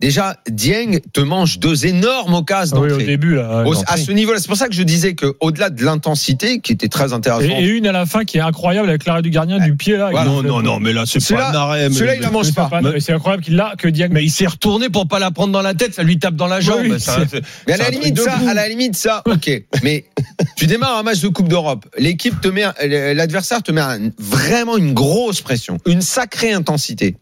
déjà 0.00 0.36
Dieng 0.48 0.98
te 1.12 1.20
mange 1.20 1.58
deux 1.58 1.86
énormes 1.86 2.34
occasions 2.34 2.76
Ah 2.78 2.80
oui, 2.80 2.86
au 2.86 2.90
d'entrée. 2.92 3.06
début, 3.06 3.34
là. 3.36 3.62
Ouais. 3.64 3.76
à 3.86 3.96
ce 3.96 4.10
niveau-là, 4.12 4.38
c'est 4.40 4.48
pour 4.48 4.56
ça 4.56 4.68
que 4.68 4.74
je 4.74 4.82
disais 4.82 5.14
que 5.14 5.34
au-delà 5.40 5.70
de 5.70 5.84
l'intensité, 5.84 6.60
qui 6.60 6.72
était 6.72 6.88
très 6.88 7.12
intéressante, 7.12 7.50
Et, 7.58 7.64
et 7.64 7.68
une 7.68 7.86
à 7.86 7.92
la 7.92 8.06
fin 8.06 8.24
qui 8.24 8.38
est 8.38 8.40
incroyable 8.40 8.88
avec 8.88 9.04
l'arrêt 9.04 9.22
du 9.22 9.30
gardien 9.30 9.58
du 9.58 9.76
pied 9.76 9.96
là. 9.96 10.10
Voilà. 10.10 10.24
Non, 10.30 10.42
non, 10.42 10.62
non, 10.62 10.80
mais 10.80 10.92
là, 10.92 11.04
c'est 11.06 11.24
pas 11.34 11.50
un 11.50 11.54
arrêt. 11.54 11.88
mais- 11.88 11.94
celui-là, 11.94 12.16
il 12.16 12.22
la 12.22 12.30
mange 12.30 12.52
pas. 12.54 12.70
c'est 12.98 13.12
incroyable 13.12 13.42
qu'il 13.42 13.56
l'a 13.56 13.74
que 13.78 13.88
Dieng. 13.88 14.08
Mais 14.10 14.24
il 14.24 14.30
s'est 14.30 14.46
retourné 14.46 14.88
pour 14.88 15.06
pas 15.06 15.18
la 15.18 15.30
prendre 15.30 15.52
dans 15.52 15.62
la 15.62 15.74
tête, 15.74 15.94
ça 15.94 16.02
lui 16.02 16.18
tape 16.18 16.34
dans 16.36 16.46
la 16.48 16.60
jambe. 16.60 16.80
Oui, 16.82 16.98
Ça- 17.00 17.18
c'est- 17.30 17.42
Mais 17.66 17.74
à 17.74 17.76
la 17.76 17.90
limite 17.90 18.18
ça, 18.20 18.34
à 18.48 18.54
la 18.54 18.68
limite 18.68 18.96
ça, 18.96 19.22
ok. 19.26 19.62
Mais 19.82 20.06
tu 20.56 20.66
démarres 20.66 20.96
un 20.98 21.02
match 21.02 21.20
de 21.20 21.28
Coupe 21.28 21.48
d'Europe, 21.48 21.86
l'équipe 21.98 22.40
te 22.40 22.48
met, 22.48 22.64
l'adversaire 23.14 23.62
te 23.62 23.70
met 23.72 23.80
un- 23.80 24.10
vraiment 24.18 24.76
une 24.76 24.94
grosse 24.94 25.40
pression, 25.40 25.78
une 25.86 26.00
sacrée 26.00 26.52
intensité, 26.52 27.16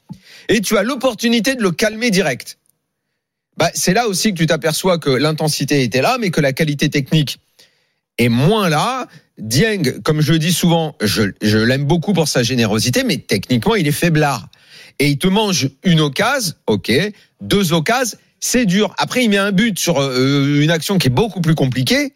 et 0.48 0.60
tu 0.60 0.76
as 0.76 0.82
l'opportunité 0.82 1.54
de 1.54 1.62
le 1.62 1.70
calmer 1.70 2.10
direct. 2.10 2.58
Bah, 3.58 3.70
c'est 3.74 3.92
là 3.92 4.06
aussi 4.06 4.32
que 4.32 4.38
tu 4.38 4.46
t'aperçois 4.46 4.98
que 4.98 5.10
l'intensité 5.10 5.82
était 5.82 6.00
là, 6.00 6.16
mais 6.20 6.30
que 6.30 6.40
la 6.40 6.52
qualité 6.52 6.88
technique 6.88 7.40
est 8.16 8.28
moins 8.28 8.68
là. 8.68 9.08
Dieng, 9.36 10.00
comme 10.02 10.20
je 10.20 10.32
le 10.32 10.38
dis 10.38 10.52
souvent, 10.52 10.96
je, 11.00 11.24
je 11.42 11.58
l'aime 11.58 11.84
beaucoup 11.84 12.12
pour 12.12 12.28
sa 12.28 12.44
générosité, 12.44 13.02
mais 13.02 13.18
techniquement, 13.18 13.74
il 13.74 13.88
est 13.88 13.92
faiblard. 13.92 14.48
Et 15.00 15.08
il 15.08 15.18
te 15.18 15.26
mange 15.26 15.70
une 15.82 16.00
occasion, 16.00 16.54
ok, 16.68 16.92
deux 17.40 17.72
occasions, 17.72 18.16
c'est 18.38 18.64
dur. 18.64 18.94
Après, 18.96 19.24
il 19.24 19.30
met 19.30 19.38
un 19.38 19.52
but 19.52 19.76
sur 19.76 20.00
euh, 20.00 20.60
une 20.60 20.70
action 20.70 20.98
qui 20.98 21.08
est 21.08 21.10
beaucoup 21.10 21.40
plus 21.40 21.56
compliquée. 21.56 22.12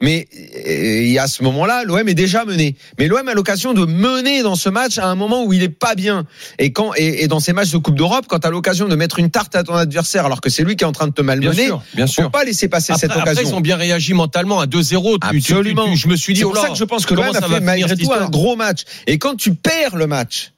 Mais 0.00 0.26
euh, 0.66 1.20
a 1.20 1.26
ce 1.28 1.42
moment-là, 1.44 1.84
l'OM 1.84 2.08
est 2.08 2.14
déjà 2.14 2.44
mené. 2.44 2.76
Mais 2.98 3.06
l'OM 3.08 3.26
a 3.28 3.34
l'occasion 3.34 3.72
de 3.74 3.84
mener 3.86 4.42
dans 4.42 4.56
ce 4.56 4.68
match 4.68 4.98
à 4.98 5.06
un 5.06 5.14
moment 5.14 5.44
où 5.44 5.52
il 5.52 5.62
est 5.62 5.68
pas 5.68 5.94
bien. 5.94 6.26
Et 6.58 6.72
quand 6.72 6.92
et, 6.96 7.22
et 7.24 7.28
dans 7.28 7.40
ces 7.40 7.52
matchs 7.52 7.70
de 7.70 7.78
Coupe 7.78 7.94
d'Europe, 7.96 8.26
quand 8.28 8.40
tu 8.40 8.46
as 8.46 8.50
l'occasion 8.50 8.88
de 8.88 8.96
mettre 8.96 9.18
une 9.18 9.30
tarte 9.30 9.54
à 9.56 9.62
ton 9.62 9.74
adversaire 9.74 10.26
alors 10.26 10.40
que 10.40 10.50
c'est 10.50 10.62
lui 10.64 10.76
qui 10.76 10.84
est 10.84 10.86
en 10.86 10.92
train 10.92 11.06
de 11.06 11.12
te 11.12 11.22
Bien 11.22 11.36
malmener, 11.36 11.66
sûr, 11.66 11.82
bien 11.94 12.06
faut 12.06 12.12
sûr. 12.12 12.30
pas 12.30 12.44
laisser 12.44 12.68
passer 12.68 12.92
Après, 12.92 13.00
cette 13.00 13.10
après, 13.16 13.30
occasion. 13.32 13.50
ils 13.50 13.54
ont 13.54 13.60
bien 13.60 13.76
réagi 13.76 14.14
mentalement 14.14 14.60
à 14.60 14.66
2-0. 14.66 14.70
Tu- 14.72 14.80
tu- 14.80 15.42
tu- 15.42 15.52
Absolument. 15.52 15.84
tu- 15.90 15.96
je 15.96 16.08
me 16.08 16.16
suis 16.16 16.34
dit, 16.34 16.40
C'est 16.40 16.44
oh 16.46 16.52
là, 16.54 16.62
ça 16.62 16.68
que 16.70 16.74
je 16.76 16.84
pense 16.84 17.06
que 17.06 17.14
l'OM 17.14 17.24
a 17.24 17.40
fait 17.40 17.60
malgré 17.60 17.96
tout 17.96 18.12
un 18.12 18.28
gros 18.28 18.56
match. 18.56 18.82
Et 19.06 19.18
quand 19.18 19.36
tu 19.36 19.54
perds 19.54 19.96
le 19.96 20.06
match 20.06 20.52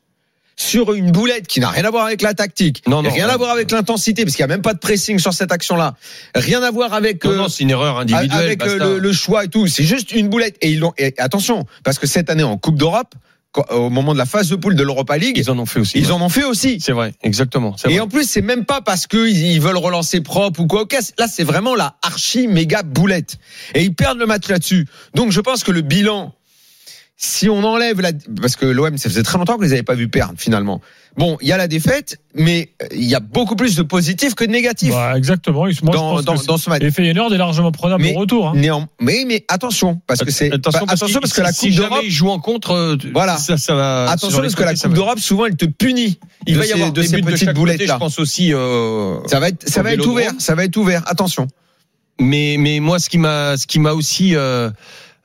sur 0.58 0.94
une 0.94 1.10
boulette 1.12 1.46
qui 1.46 1.60
n'a 1.60 1.68
rien 1.68 1.84
à 1.84 1.90
voir 1.90 2.06
avec 2.06 2.22
la 2.22 2.32
tactique, 2.34 2.82
Non, 2.86 3.02
non, 3.02 3.10
rien 3.10 3.28
à 3.28 3.36
voir 3.36 3.50
avec 3.50 3.70
l'intensité, 3.70 4.24
parce 4.24 4.34
qu'il 4.36 4.44
n'y 4.44 4.50
a 4.50 4.54
même 4.54 4.62
pas 4.62 4.72
de 4.74 4.78
pressing 4.78 5.18
sur 5.18 5.34
cette 5.34 5.52
action-là, 5.52 5.94
rien 6.34 6.62
à 6.62 6.70
voir 6.70 6.94
avec 6.94 7.24
Non, 7.24 7.30
euh, 7.32 7.36
non, 7.36 7.48
c'est 7.48 7.62
une 7.64 7.70
erreur 7.70 7.98
individuelle. 7.98 8.32
avec 8.32 8.62
euh, 8.64 8.78
le, 8.94 8.98
le 8.98 9.12
choix 9.12 9.44
et 9.44 9.48
tout. 9.48 9.66
C'est 9.66 9.84
juste 9.84 10.12
une 10.12 10.28
boulette. 10.28 10.56
Et 10.62 10.70
ils 10.70 10.78
l'ont. 10.78 10.94
Et 10.96 11.14
attention, 11.18 11.66
parce 11.84 11.98
que 11.98 12.06
cette 12.06 12.30
année 12.30 12.42
en 12.42 12.56
Coupe 12.56 12.76
d'Europe, 12.78 13.14
au 13.70 13.88
moment 13.88 14.12
de 14.12 14.18
la 14.18 14.26
phase 14.26 14.48
de 14.50 14.56
poule 14.56 14.76
de 14.76 14.82
l'Europa 14.82 15.16
League, 15.16 15.36
Ils 15.38 15.50
en 15.50 15.58
ont 15.58 15.64
fait 15.66 15.80
aussi. 15.80 15.98
ils 15.98 16.06
ouais. 16.06 16.12
en 16.12 16.20
ont 16.20 16.28
fait 16.28 16.44
aussi. 16.44 16.78
C'est 16.80 16.92
vrai, 16.92 17.14
exactement. 17.22 17.74
c'est 17.78 17.88
Et 17.88 17.92
vrai. 17.94 18.00
en 18.00 18.08
plus, 18.08 18.24
c'est 18.28 18.42
même 18.42 18.64
pas 18.66 18.82
parce 18.82 19.06
qu'ils 19.06 19.28
ils 19.46 19.60
veulent 19.62 19.78
relancer 19.78 20.20
propre 20.20 20.60
ou 20.60 20.66
quoi. 20.66 20.84
Là, 21.18 21.26
c'est 21.26 21.44
vraiment 21.44 21.74
la 21.74 21.96
archi 22.02 22.48
méga 22.48 22.82
boulette. 22.82 23.36
Et 23.74 23.82
ils 23.82 23.94
perdent 23.94 24.18
le 24.18 24.26
match 24.26 24.48
là-dessus. 24.48 24.86
Donc, 25.14 25.32
je 25.32 25.40
pense 25.40 25.64
que 25.64 25.70
le 25.72 25.80
bilan, 25.80 26.34
si 27.18 27.48
on 27.48 27.64
enlève 27.64 28.00
la, 28.02 28.10
parce 28.42 28.56
que 28.56 28.66
l'OM, 28.66 28.98
ça 28.98 29.08
faisait 29.08 29.22
très 29.22 29.38
longtemps 29.38 29.56
que 29.56 29.64
les 29.64 29.72
avait 29.72 29.82
pas 29.82 29.94
vus 29.94 30.08
perdre 30.08 30.34
finalement. 30.36 30.82
Bon, 31.16 31.38
il 31.40 31.48
y 31.48 31.52
a 31.52 31.56
la 31.56 31.66
défaite, 31.66 32.18
mais 32.34 32.68
euh, 32.82 32.86
il 32.94 33.04
y 33.04 33.14
a 33.14 33.20
beaucoup 33.20 33.56
plus 33.56 33.74
de 33.74 33.82
positifs 33.82 34.34
que 34.34 34.44
de 34.44 34.50
négatifs 34.50 34.90
Bah, 34.92 35.16
exactement. 35.16 35.60
Moi, 35.60 35.70
je 35.70 35.80
dans, 35.80 35.90
pense 35.92 36.24
dans, 36.26 36.34
que 36.34 36.40
c'est- 36.40 36.46
dans 36.46 36.58
ce 36.58 36.68
match. 36.68 36.82
Et 36.82 36.90
Feyenoord 36.90 37.32
est 37.32 37.38
largement 37.38 37.72
prenable 37.72 38.02
Mais- 38.02 38.14
au 38.14 38.18
retour. 38.18 38.48
hein. 38.48 38.52
Néan- 38.54 38.86
mais, 39.00 39.24
mais 39.26 39.46
attention, 39.48 39.98
parce 40.06 40.20
que 40.22 40.30
c'est 40.30 40.52
attention, 40.52 40.80
bah, 40.80 40.86
parce, 40.88 41.00
attention 41.00 41.20
que, 41.20 41.22
parce 41.22 41.32
que 41.32 41.40
la 41.40 41.52
si 41.52 41.68
Coupe 41.68 41.70
jamais 41.76 41.88
d'Europe, 41.88 42.04
ils 42.04 42.10
jouent 42.10 42.28
en 42.28 42.38
contre, 42.38 42.72
euh, 42.72 42.96
Voilà. 43.14 43.38
ça, 43.38 43.56
ça 43.56 43.74
va. 43.74 44.10
attention 44.10 44.40
parce 44.42 44.54
que 44.54 44.62
la 44.64 44.74
Coupe 44.74 44.92
d'Europe, 44.92 45.18
souvent, 45.18 45.46
elle 45.46 45.56
te 45.56 45.64
punit. 45.64 46.18
Il 46.46 46.52
de 46.52 46.58
va 46.58 46.64
y 46.66 46.68
ces- 46.68 46.74
avoir 46.74 46.92
de 46.92 47.00
des 47.00 47.06
ces 47.08 47.16
de 47.16 47.22
petites 47.24 47.46
chaque 47.46 47.54
boulettes 47.56 47.76
côté, 47.78 47.86
là. 47.86 47.94
je 47.94 47.98
pense 47.98 48.18
aussi. 48.18 48.52
euh, 48.52 49.16
Ça 49.26 49.40
va 49.40 49.48
être, 49.48 49.66
ça 49.66 49.82
va 49.82 49.94
être 49.94 50.06
ouvert, 50.06 50.32
ça 50.38 50.54
va 50.54 50.64
être 50.64 50.76
ouvert. 50.76 51.02
Attention. 51.06 51.46
mais 52.20 52.56
mais 52.58 52.80
moi 52.80 52.98
ce 52.98 53.08
qui 53.10 53.18
m'a 53.18 53.56
ce 53.58 53.66
qui 53.66 53.78
m'a 53.78 53.92
aussi 53.92 54.34
euh, 54.36 54.70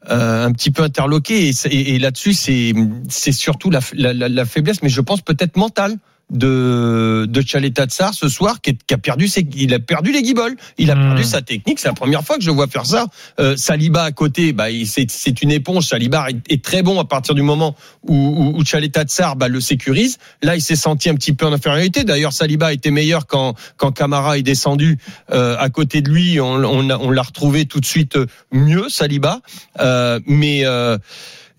euh, 0.10 0.46
un 0.46 0.51
petit 0.51 0.72
peu 0.72 0.84
interloqué. 0.84 1.51
Et, 1.70 2.00
là-dessus 2.00 2.34
c'est 2.34 2.74
c'est 3.10 3.31
surtout 3.31 3.70
la, 3.70 3.79
la, 3.93 4.13
la- 4.13 4.29
la 4.29 4.46
faiblesse 4.46 4.81
mais 4.81 4.89
je 4.89 5.01
pense 5.01 5.22
peut-être 5.22 5.58
mentale 5.58 5.98
de 6.31 7.25
de 7.29 7.41
Tsar 7.41 8.13
ce 8.13 8.29
soir 8.29 8.61
qui, 8.61 8.71
est- 8.71 8.83
qui 8.88 8.93
a 8.93 8.97
perdu 8.97 9.27
ses, 9.27 9.47
il 9.55 9.73
a 9.73 9.79
perdu 9.79 10.11
les 10.11 10.21
guibolles, 10.21 10.55
il 10.77 10.89
a 10.91 10.95
Hmm. 10.95 11.07
perdu 11.09 11.23
sa 11.23 11.41
technique. 11.41 11.79
C'est 11.79 11.88
la 11.88 11.93
première 11.93 12.23
fois 12.23 12.38
que 12.38 12.41
je 12.43 12.47
le 12.50 12.55
vois 12.55 12.67
faire 12.67 12.85
ça. 12.85 13.07
Euh, 13.39 13.55
Saliba 13.57 14.03
à 14.03 14.11
côté, 14.11 14.53
bah 14.53 14.65
c'est 14.85 15.09
c'est 15.11 15.41
une 15.41 15.51
éponge. 15.51 15.85
Saliba 15.88 16.27
est, 16.29 16.53
est 16.53 16.63
très 16.63 16.81
bon 16.83 17.00
à 17.00 17.05
partir 17.05 17.35
du 17.35 17.41
moment 17.41 17.75
où 18.03 18.15
où, 18.15 18.57
où 18.57 18.63
Tsar 18.63 19.35
bah, 19.35 19.47
le 19.47 19.59
sécurise. 19.61 20.17
Là, 20.41 20.55
il 20.55 20.61
s'est 20.61 20.75
senti 20.75 21.09
un 21.09 21.15
petit 21.15 21.33
peu 21.33 21.45
en 21.45 21.53
infériorité. 21.53 22.03
D'ailleurs, 22.03 22.33
Saliba 22.33 22.71
était 22.73 22.91
meilleur 22.91 23.27
quand 23.27 23.55
quand 23.77 23.91
Camara 23.91 24.38
est 24.38 24.43
descendu 24.43 24.97
euh, 25.31 25.55
à 25.59 25.69
côté 25.69 26.01
de 26.01 26.09
lui. 26.09 26.39
On, 26.39 26.53
on, 26.63 26.89
on 26.89 27.09
l'a 27.11 27.21
retrouvé 27.21 27.65
tout 27.65 27.79
de 27.79 27.85
suite 27.85 28.17
mieux, 28.51 28.89
Saliba. 28.89 29.41
Euh, 29.79 30.19
mais 30.25 30.65
euh, 30.65 30.97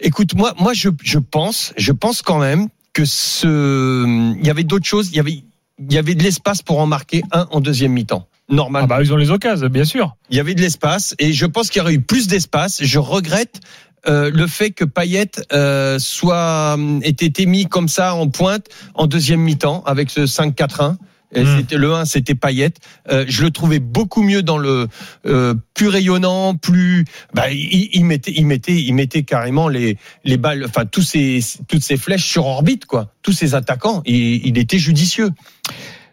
écoute, 0.00 0.34
moi, 0.34 0.54
moi, 0.58 0.72
je, 0.74 0.88
je 1.02 1.18
pense, 1.18 1.72
je 1.76 1.92
pense 1.92 2.22
quand 2.22 2.38
même 2.38 2.68
que 2.92 3.04
ce, 3.04 4.36
il 4.38 4.46
y 4.46 4.50
avait 4.50 4.64
d'autres 4.64 4.86
choses. 4.86 5.08
Il 5.10 5.16
y 5.16 5.20
avait, 5.20 5.42
il 5.78 5.92
y 5.92 5.98
avait 5.98 6.14
de 6.14 6.22
l'espace 6.22 6.62
pour 6.62 6.78
en 6.80 6.86
marquer 6.86 7.22
un 7.32 7.46
en 7.50 7.60
deuxième 7.60 7.92
mi-temps. 7.92 8.26
Normalement, 8.48 8.88
Ah 8.92 8.98
bah 8.98 9.02
ils 9.02 9.12
ont 9.12 9.16
les 9.16 9.30
occasions, 9.30 9.68
bien 9.68 9.84
sûr. 9.84 10.14
il 10.28 10.36
y 10.36 10.40
avait 10.40 10.54
de 10.54 10.60
l'espace 10.60 11.14
et 11.18 11.32
je 11.32 11.46
pense 11.46 11.70
qu'il 11.70 11.78
y 11.80 11.82
aurait 11.82 11.94
eu 11.94 12.00
plus 12.00 12.26
d'espace. 12.26 12.82
Je 12.82 12.98
regrette. 12.98 13.60
euh, 14.08 14.30
le 14.34 14.46
fait 14.48 14.72
que 14.72 14.84
Payet 14.84 15.30
euh, 15.52 15.98
soit 16.00 16.76
ait 17.02 17.08
été 17.10 17.46
mis 17.46 17.66
comme 17.66 17.86
ça 17.88 18.14
en 18.14 18.28
pointe 18.28 18.66
en 18.94 19.06
deuxième 19.06 19.40
mi-temps 19.40 19.82
avec 19.86 20.10
ce 20.10 20.22
5-4-1. 20.26 20.96
Et 21.34 21.42
Mm. 21.44 21.56
C'était 21.58 21.76
le 21.76 21.92
1, 21.94 22.04
c'était 22.04 22.34
Payet. 22.34 22.72
Euh, 23.10 23.24
je 23.26 23.42
le 23.42 23.50
trouvais 23.50 23.78
beaucoup 23.78 24.22
mieux 24.22 24.42
dans 24.42 24.58
le 24.58 24.86
euh, 25.26 25.54
plus 25.74 25.88
rayonnant, 25.88 26.54
plus. 26.54 27.04
Bah, 27.34 27.50
il, 27.50 27.88
il 27.92 28.04
mettait, 28.04 28.32
il 28.36 28.46
mettait, 28.46 28.74
il 28.74 28.92
mettait 28.94 29.22
carrément 29.22 29.68
les 29.68 29.96
les 30.24 30.36
balles, 30.36 30.64
enfin 30.68 30.84
tous 30.84 31.02
ces 31.02 31.40
toutes 31.68 31.82
ces 31.82 31.96
flèches 31.96 32.26
sur 32.26 32.46
orbite 32.46 32.84
quoi. 32.86 33.08
Tous 33.22 33.32
ces 33.32 33.54
attaquants, 33.54 34.02
il, 34.04 34.46
il 34.46 34.58
était 34.58 34.78
judicieux. 34.78 35.30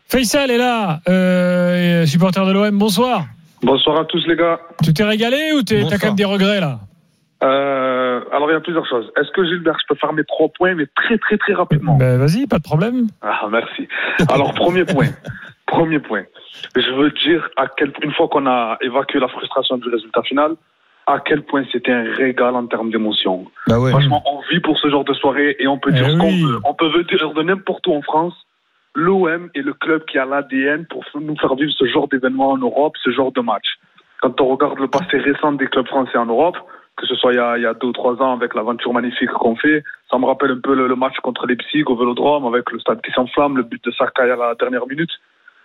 Faisal 0.07 0.49
est 0.51 0.57
là, 0.57 1.01
euh, 1.07 2.05
supporter 2.05 2.45
de 2.45 2.51
l'OM. 2.51 2.77
Bonsoir. 2.77 3.25
Bonsoir 3.61 3.99
à 3.99 4.05
tous 4.05 4.25
les 4.25 4.35
gars. 4.37 4.59
Tu 4.83 4.93
t'es 4.93 5.03
régalé 5.03 5.51
ou 5.53 5.63
t'es- 5.63 5.83
t'as 5.87 5.97
quand 5.97 6.07
même 6.07 6.15
des 6.15 6.23
regrets 6.25 6.61
là? 6.61 6.79
Euh, 8.19 8.35
alors 8.35 8.49
il 8.49 8.53
y 8.53 8.57
a 8.57 8.59
plusieurs 8.59 8.85
choses. 8.87 9.11
Est-ce 9.17 9.31
que 9.31 9.43
Gilbert, 9.45 9.77
je 9.81 9.85
peux 9.87 9.95
faire 9.99 10.13
mes 10.13 10.23
trois 10.23 10.49
points, 10.49 10.75
mais 10.75 10.85
très 10.95 11.17
très 11.17 11.37
très 11.37 11.53
rapidement? 11.53 11.97
Ben 11.97 12.17
vas-y, 12.17 12.47
pas 12.47 12.57
de 12.57 12.63
problème. 12.63 13.07
Ah 13.21 13.47
merci. 13.51 13.87
Alors 14.31 14.53
premier 14.53 14.85
point, 14.85 15.07
premier 15.67 15.99
point. 15.99 16.23
Je 16.75 16.91
veux 16.91 17.11
dire 17.11 17.49
à 17.57 17.67
quel 17.67 17.91
une 18.03 18.13
fois 18.13 18.27
qu'on 18.27 18.45
a 18.47 18.77
évacué 18.81 19.19
la 19.19 19.27
frustration 19.27 19.77
du 19.77 19.89
résultat 19.89 20.21
final, 20.23 20.51
à 21.07 21.19
quel 21.19 21.43
point 21.43 21.63
c'était 21.71 21.91
un 21.91 22.03
régal 22.15 22.55
en 22.55 22.67
termes 22.67 22.91
d'émotion. 22.91 23.45
Bah 23.67 23.79
ouais. 23.79 23.91
Franchement, 23.91 24.23
on 24.25 24.41
vit 24.51 24.59
pour 24.59 24.77
ce 24.77 24.89
genre 24.89 25.03
de 25.05 25.13
soirée 25.13 25.55
et 25.59 25.67
on 25.67 25.77
peut 25.79 25.91
Eh 25.93 25.97
dire 25.97 26.09
ce 26.09 26.17
qu'on 26.17 26.27
oui. 26.27 26.43
veut. 26.43 26.59
On 26.65 26.73
peut 26.73 26.89
dire 27.03 27.33
de 27.33 27.43
n'importe 27.43 27.87
où 27.87 27.93
en 27.93 28.01
France. 28.01 28.33
L'OM 28.95 29.49
est 29.53 29.61
le 29.61 29.73
club 29.73 30.03
qui 30.05 30.17
a 30.17 30.25
l'ADN 30.25 30.85
pour 30.87 31.05
nous 31.21 31.37
faire 31.37 31.53
vivre 31.55 31.71
ce 31.77 31.85
genre 31.85 32.07
d'événement 32.07 32.49
en 32.51 32.57
Europe, 32.57 32.95
ce 33.03 33.11
genre 33.11 33.31
de 33.31 33.39
match. 33.39 33.77
Quand 34.19 34.41
on 34.41 34.47
regarde 34.47 34.79
le 34.79 34.87
passé 34.87 35.19
récent 35.19 35.51
des 35.53 35.67
clubs 35.67 35.87
français 35.87 36.17
en 36.17 36.25
Europe, 36.25 36.57
que 36.99 37.07
ce 37.07 37.15
soit 37.15 37.31
il 37.33 37.37
y 37.37 37.39
a, 37.39 37.57
il 37.57 37.63
y 37.63 37.65
a 37.65 37.73
deux 37.73 37.87
ou 37.87 37.91
trois 37.93 38.15
ans 38.21 38.33
avec 38.33 38.53
l'aventure 38.53 38.93
magnifique 38.93 39.29
qu'on 39.31 39.55
fait, 39.55 39.83
ça 40.11 40.17
me 40.19 40.25
rappelle 40.25 40.51
un 40.51 40.59
peu 40.61 40.75
le, 40.75 40.87
le 40.87 40.95
match 40.95 41.15
contre 41.23 41.47
Leipzig 41.47 41.83
au 41.87 41.95
Vélodrome 41.95 42.45
avec 42.53 42.69
le 42.71 42.79
stade 42.79 43.01
qui 43.01 43.11
s'enflamme, 43.11 43.57
le 43.57 43.63
but 43.63 43.83
de 43.85 43.91
Sakai 43.91 44.23
à 44.29 44.35
la 44.35 44.55
dernière 44.59 44.85
minute. 44.87 45.11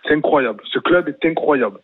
C'est 0.07 0.13
incroyable. 0.13 0.61
Ce 0.73 0.79
club 0.79 1.09
est 1.09 1.25
incroyable. 1.27 1.79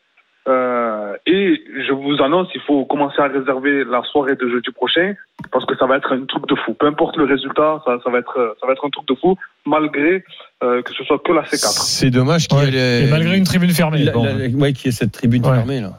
Euh, 0.48 1.14
et 1.28 1.62
je 1.88 1.94
vous 1.94 2.20
annonce, 2.24 2.48
il 2.56 2.62
faut 2.62 2.86
commencer 2.86 3.22
à 3.22 3.28
réserver 3.28 3.84
la 3.84 4.02
soirée 4.12 4.36
de 4.36 4.48
jeudi 4.50 4.72
prochain 4.72 5.14
parce 5.52 5.66
que 5.66 5.76
ça 5.78 5.86
va 5.86 5.98
être 5.98 6.12
un 6.14 6.26
truc 6.26 6.48
de 6.48 6.56
fou. 6.56 6.74
Peu 6.74 6.88
importe 6.88 7.16
le 7.18 7.26
résultat, 7.26 7.80
ça, 7.86 8.00
ça 8.04 8.10
va 8.10 8.18
être 8.18 8.56
ça 8.60 8.66
va 8.66 8.74
être 8.74 8.84
un 8.86 8.90
truc 8.90 9.08
de 9.08 9.14
fou 9.16 9.36
malgré 9.68 10.24
euh, 10.64 10.82
que 10.82 10.94
ce 10.94 11.04
soit 11.04 11.20
que 11.20 11.32
la 11.32 11.44
C4. 11.44 11.58
C'est 11.86 12.10
dommage 12.10 12.48
qu'il 12.48 12.58
y 12.58 12.62
Ouais. 12.62 12.74
ait 12.76 13.04
Et 13.08 13.12
malgré 13.12 13.38
une 13.38 13.44
tribune 13.44 13.70
fermée. 13.70 14.04
la- 14.04 14.14
bon. 14.14 14.24
la- 14.24 14.34
ouais, 14.48 14.74
qu'il 14.74 14.86
y 14.86 14.90
ait 14.90 14.92
cette 14.92 15.12
tribune 15.12 15.46
Ouais. 15.46 15.54
fermée 15.58 15.80
là. 15.82 15.92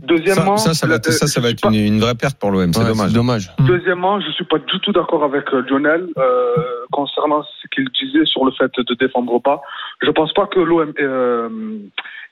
Deuxièmement, 0.00 0.56
Ça, 0.56 0.74
ça, 0.74 0.74
ça 0.74 0.86
va, 0.86 0.96
le- 0.96 1.12
ça, 1.12 1.26
ça 1.26 1.40
va 1.40 1.48
je 1.48 1.52
être 1.52 1.58
suis 1.58 1.68
pas- 1.68 1.74
une, 1.74 1.94
une 1.94 2.00
vraie 2.00 2.14
perte 2.14 2.38
pour 2.38 2.50
l'OM. 2.50 2.72
C'est 2.72 2.80
Ouais, 2.80 2.88
dommage. 2.88 3.12
dommage. 3.12 3.52
Deuxièmement, 3.58 4.20
je 4.20 4.30
suis 4.30 4.44
pas 4.44 4.58
du 4.58 4.78
tout 4.80 4.92
d'accord 4.92 5.24
avec 5.24 5.44
euh, 5.52 5.62
Lionel 5.68 6.06
euh, 6.16 6.54
concernant 6.92 7.42
ce 7.42 7.66
qu'il 7.68 7.88
disait 7.90 8.24
sur 8.24 8.44
le 8.44 8.52
fait 8.52 8.70
de 8.78 8.94
défendre 8.94 9.40
pas. 9.40 9.60
Je 10.02 10.10
pense 10.10 10.32
pas 10.32 10.46
que 10.46 10.60
l'OM 10.60 10.92
euh, 11.00 11.48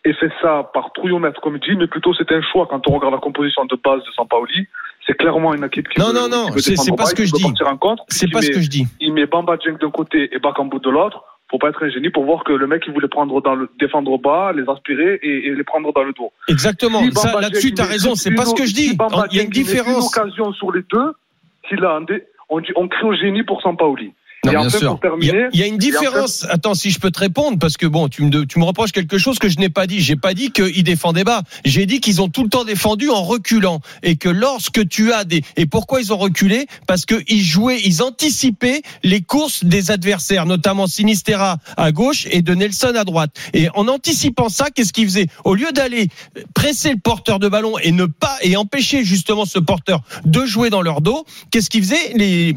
ait 0.04 0.12
fait 0.14 0.30
ça 0.40 0.70
par 0.72 0.92
trouillomètre 0.92 1.40
comme 1.40 1.56
il 1.56 1.60
dit, 1.72 1.76
mais 1.76 1.88
plutôt 1.88 2.14
c'est 2.14 2.30
un 2.32 2.40
choix 2.40 2.66
quand 2.70 2.86
on 2.88 2.92
regarde 2.94 3.14
la 3.14 3.20
composition 3.20 3.64
de 3.64 3.76
base 3.82 3.98
de 4.04 4.12
Sampaoli. 4.14 4.68
C'est 5.06 5.14
clairement 5.16 5.54
une 5.54 5.64
équipe 5.64 5.88
qui 5.88 6.00
Non, 6.00 6.08
veut, 6.08 6.14
non, 6.14 6.28
non, 6.28 6.46
c'est- 6.58 6.74
pas 6.96 7.06
ce 7.06 7.14
que 7.14 7.24
je 7.24 7.32
dis. 7.32 7.42
C'est 8.08 8.30
pas 8.30 8.40
il 8.40 8.44
ce 8.44 8.48
met- 8.48 8.54
que 8.54 8.60
je 8.60 8.68
dis. 8.68 8.86
Il 9.00 9.12
met 9.12 9.26
Bamba 9.26 9.56
Dieng 9.56 9.76
d'un 9.80 9.90
côté 9.90 10.34
et 10.34 10.38
Bakambu 10.38 10.78
de 10.80 10.90
l'autre. 10.90 11.22
Faut 11.50 11.58
pas 11.58 11.68
être 11.68 11.84
un 11.84 11.90
génie 11.90 12.10
pour 12.10 12.24
voir 12.24 12.42
que 12.42 12.52
le 12.52 12.66
mec 12.66 12.82
il 12.88 12.92
voulait 12.92 13.06
prendre 13.08 13.40
dans 13.40 13.54
le 13.54 13.68
défendre 13.78 14.18
bas, 14.18 14.52
les 14.52 14.68
aspirer 14.68 15.20
et, 15.22 15.46
et 15.46 15.54
les 15.54 15.62
prendre 15.64 15.92
dans 15.92 16.02
le 16.02 16.12
dos. 16.12 16.32
Exactement. 16.48 17.00
Si 17.04 17.12
Ça, 17.12 17.28
Bamba 17.28 17.40
Là-dessus, 17.42 17.72
t'as 17.72 17.84
met 17.84 17.90
raison. 17.90 18.14
C'est 18.16 18.34
pas 18.34 18.46
ce 18.46 18.54
que 18.54 18.66
je 18.66 18.74
dis. 18.74 18.96
Il 19.30 19.36
y 19.36 19.40
a 19.40 19.42
une 19.44 19.50
différence. 19.50 20.12
Une 20.16 20.22
occasion 20.22 20.52
sur 20.54 20.72
les 20.72 20.82
deux, 20.90 21.12
qu'il 21.68 21.84
a 21.84 21.92
un 21.96 22.00
dé- 22.02 22.24
on, 22.48 22.60
dit, 22.60 22.72
on 22.76 22.88
crée 22.88 23.06
au 23.06 23.14
génie 23.14 23.44
pour 23.44 23.62
Sampaoli. 23.62 24.12
Non, 24.46 24.52
et 24.52 24.56
bien 24.56 24.70
sûr. 24.70 24.98
pour 24.98 25.16
Il 25.20 25.26
y, 25.26 25.30
terminer, 25.30 25.44
a, 25.44 25.48
il 25.52 25.60
y 25.60 25.62
a 25.62 25.66
une 25.66 25.78
différence. 25.78 26.46
Attends, 26.48 26.74
si 26.74 26.90
je 26.90 26.98
peux 26.98 27.10
te 27.10 27.18
répondre, 27.18 27.58
parce 27.58 27.76
que 27.76 27.86
bon, 27.86 28.08
tu 28.08 28.22
me, 28.22 28.46
tu 28.46 28.58
me 28.58 28.64
reproches 28.64 28.92
quelque 28.92 29.18
chose 29.18 29.38
que 29.38 29.48
je 29.48 29.58
n'ai 29.58 29.68
pas 29.68 29.86
dit. 29.86 30.00
J'ai 30.00 30.16
pas 30.16 30.34
dit 30.34 30.50
qu'ils 30.50 30.84
défendaient 30.84 31.24
bas. 31.24 31.42
J'ai 31.64 31.86
dit 31.86 32.00
qu'ils 32.00 32.22
ont 32.22 32.28
tout 32.28 32.42
le 32.42 32.48
temps 32.48 32.64
défendu 32.64 33.10
en 33.10 33.22
reculant. 33.22 33.80
Et 34.02 34.16
que 34.16 34.28
lorsque 34.28 34.88
tu 34.88 35.12
as 35.12 35.24
des. 35.24 35.42
Et 35.56 35.66
pourquoi 35.66 36.00
ils 36.00 36.12
ont 36.12 36.18
reculé? 36.18 36.66
Parce 36.86 37.04
qu'ils 37.04 37.42
jouaient, 37.42 37.80
ils 37.84 38.02
anticipaient 38.02 38.82
les 39.02 39.20
courses 39.20 39.64
des 39.64 39.90
adversaires, 39.90 40.46
notamment 40.46 40.86
Sinistera 40.86 41.58
à 41.76 41.92
gauche 41.92 42.26
et 42.30 42.42
de 42.42 42.54
Nelson 42.54 42.94
à 42.96 43.04
droite. 43.04 43.30
Et 43.52 43.68
en 43.74 43.88
anticipant 43.88 44.48
ça, 44.48 44.70
qu'est-ce 44.74 44.92
qu'ils 44.92 45.06
faisaient? 45.06 45.26
Au 45.44 45.54
lieu 45.54 45.72
d'aller 45.72 46.08
presser 46.54 46.90
le 46.90 46.98
porteur 46.98 47.38
de 47.38 47.48
ballon 47.48 47.78
et 47.78 47.92
ne 47.92 48.06
pas. 48.06 48.36
et 48.42 48.56
empêcher 48.56 49.04
justement 49.04 49.44
ce 49.44 49.58
porteur 49.58 50.02
de 50.24 50.46
jouer 50.46 50.70
dans 50.70 50.82
leur 50.82 51.00
dos, 51.00 51.24
qu'est-ce 51.50 51.70
qu'ils 51.70 51.82
faisaient? 51.82 52.12
Les 52.14 52.54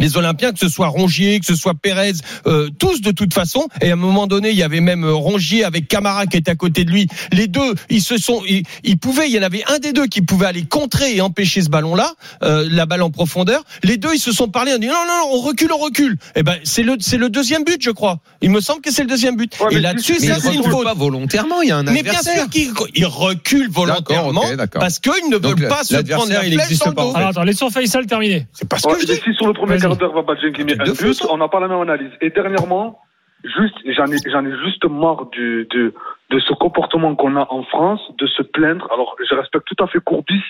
les 0.00 0.16
Olympiens, 0.16 0.52
que 0.52 0.58
ce 0.58 0.68
soit 0.68 0.88
Rongier, 0.88 1.38
que 1.38 1.46
ce 1.46 1.54
soit 1.54 1.74
Pérez, 1.74 2.12
euh, 2.46 2.68
tous 2.78 3.00
de 3.00 3.10
toute 3.12 3.32
façon. 3.34 3.68
Et 3.80 3.90
à 3.90 3.92
un 3.92 3.96
moment 3.96 4.26
donné, 4.26 4.50
il 4.50 4.56
y 4.56 4.62
avait 4.62 4.80
même 4.80 5.04
euh, 5.04 5.14
Rongier 5.14 5.64
avec 5.64 5.86
Camara 5.86 6.26
qui 6.26 6.36
était 6.36 6.50
à 6.50 6.54
côté 6.56 6.84
de 6.84 6.90
lui. 6.90 7.06
Les 7.32 7.46
deux, 7.46 7.74
ils 7.90 8.02
se 8.02 8.16
sont, 8.18 8.42
ils, 8.48 8.64
ils 8.82 8.98
pouvaient, 8.98 9.28
il 9.28 9.34
y 9.36 9.38
en 9.38 9.42
avait 9.42 9.62
un 9.68 9.78
des 9.78 9.92
deux 9.92 10.06
qui 10.06 10.22
pouvait 10.22 10.46
aller 10.46 10.64
contrer 10.64 11.14
et 11.16 11.20
empêcher 11.20 11.62
ce 11.62 11.68
ballon-là, 11.68 12.14
euh, 12.42 12.66
la 12.70 12.86
balle 12.86 13.02
en 13.02 13.10
profondeur. 13.10 13.62
Les 13.84 13.96
deux, 13.96 14.14
ils 14.14 14.18
se 14.20 14.32
sont 14.32 14.48
parlé 14.48 14.72
en 14.72 14.78
disant 14.78 14.92
non, 14.94 15.06
non, 15.06 15.30
non, 15.30 15.38
on 15.38 15.40
recule, 15.42 15.70
on 15.72 15.78
recule. 15.78 16.16
Et 16.34 16.42
ben, 16.42 16.56
c'est 16.64 16.82
le, 16.82 16.96
c'est 16.98 17.18
le 17.18 17.28
deuxième 17.28 17.64
but, 17.64 17.82
je 17.82 17.90
crois. 17.90 18.18
Il 18.42 18.50
me 18.50 18.60
semble 18.60 18.80
que 18.80 18.90
c'est 18.92 19.02
le 19.02 19.08
deuxième 19.08 19.36
but. 19.36 19.54
Ouais, 19.60 19.66
et 19.70 19.74
mais 19.76 19.80
là-dessus, 19.80 20.16
Mais 20.20 20.28
ça, 20.28 20.34
il 20.36 20.40
c'est 20.42 20.52
une 20.54 20.58
recule 20.60 20.72
faute. 20.72 20.84
pas 20.84 20.94
volontairement. 20.94 21.62
Il 21.62 21.68
y 21.68 21.72
a 21.72 21.76
un 21.76 21.82
Mais 21.82 22.02
bien 22.02 22.12
adversaire. 22.12 22.34
sûr 22.42 22.50
qu'ils 22.50 22.70
ils 22.94 23.06
reculent 23.06 23.70
volontairement 23.70 24.32
D'accord, 24.32 24.50
ok, 24.50 24.56
d'accord. 24.56 24.80
parce 24.80 24.98
qu'ils 24.98 25.12
ne 25.30 25.36
Donc, 25.38 25.58
veulent 25.58 25.68
pas 25.68 25.84
se 25.84 25.92
l'adversaire, 25.94 26.16
prendre 26.26 26.32
la 26.32 26.46
il 26.46 26.54
flèche 26.54 26.64
existe 26.66 26.84
dans 26.84 26.90
le 26.90 26.96
dos. 27.12 27.16
Alors 27.16 27.28
attends, 27.30 27.42
laissons 27.42 27.70
Faisal 27.70 28.06
terminer. 28.06 28.46
C'est 28.52 28.68
pas 28.68 28.78
ce 28.78 28.86
Ouais, 28.88 28.94
que 28.94 29.00
je 29.02 29.06
dis. 29.12 29.20
sur 29.36 29.46
le 29.46 29.52
premier. 29.52 29.76
Quart 29.98 29.98
d'heure, 29.98 30.12
Bamba 30.12 30.34
Dieng 30.36 30.52
qui 30.52 30.64
met 30.64 30.76
Truc 30.76 30.88
un 31.02 31.06
but, 31.06 31.26
on 31.30 31.36
n'a 31.38 31.48
pas 31.48 31.60
la 31.60 31.68
même 31.68 31.80
analyse. 31.80 32.10
Et 32.20 32.30
dernièrement, 32.30 32.98
juste, 33.44 33.76
j'en 33.86 34.06
ai, 34.06 34.16
j'en 34.30 34.44
ai 34.44 34.52
juste 34.64 34.84
marre 34.86 35.26
du, 35.26 35.66
de, 35.70 35.94
de 36.30 36.38
ce 36.40 36.52
comportement 36.54 37.14
qu'on 37.14 37.36
a 37.36 37.46
en 37.50 37.62
France, 37.64 38.00
de 38.18 38.26
se 38.26 38.42
plaindre. 38.42 38.88
Alors, 38.92 39.16
je 39.28 39.34
respecte 39.34 39.66
tout 39.66 39.82
à 39.84 39.86
fait 39.86 40.00
Courbis, 40.00 40.42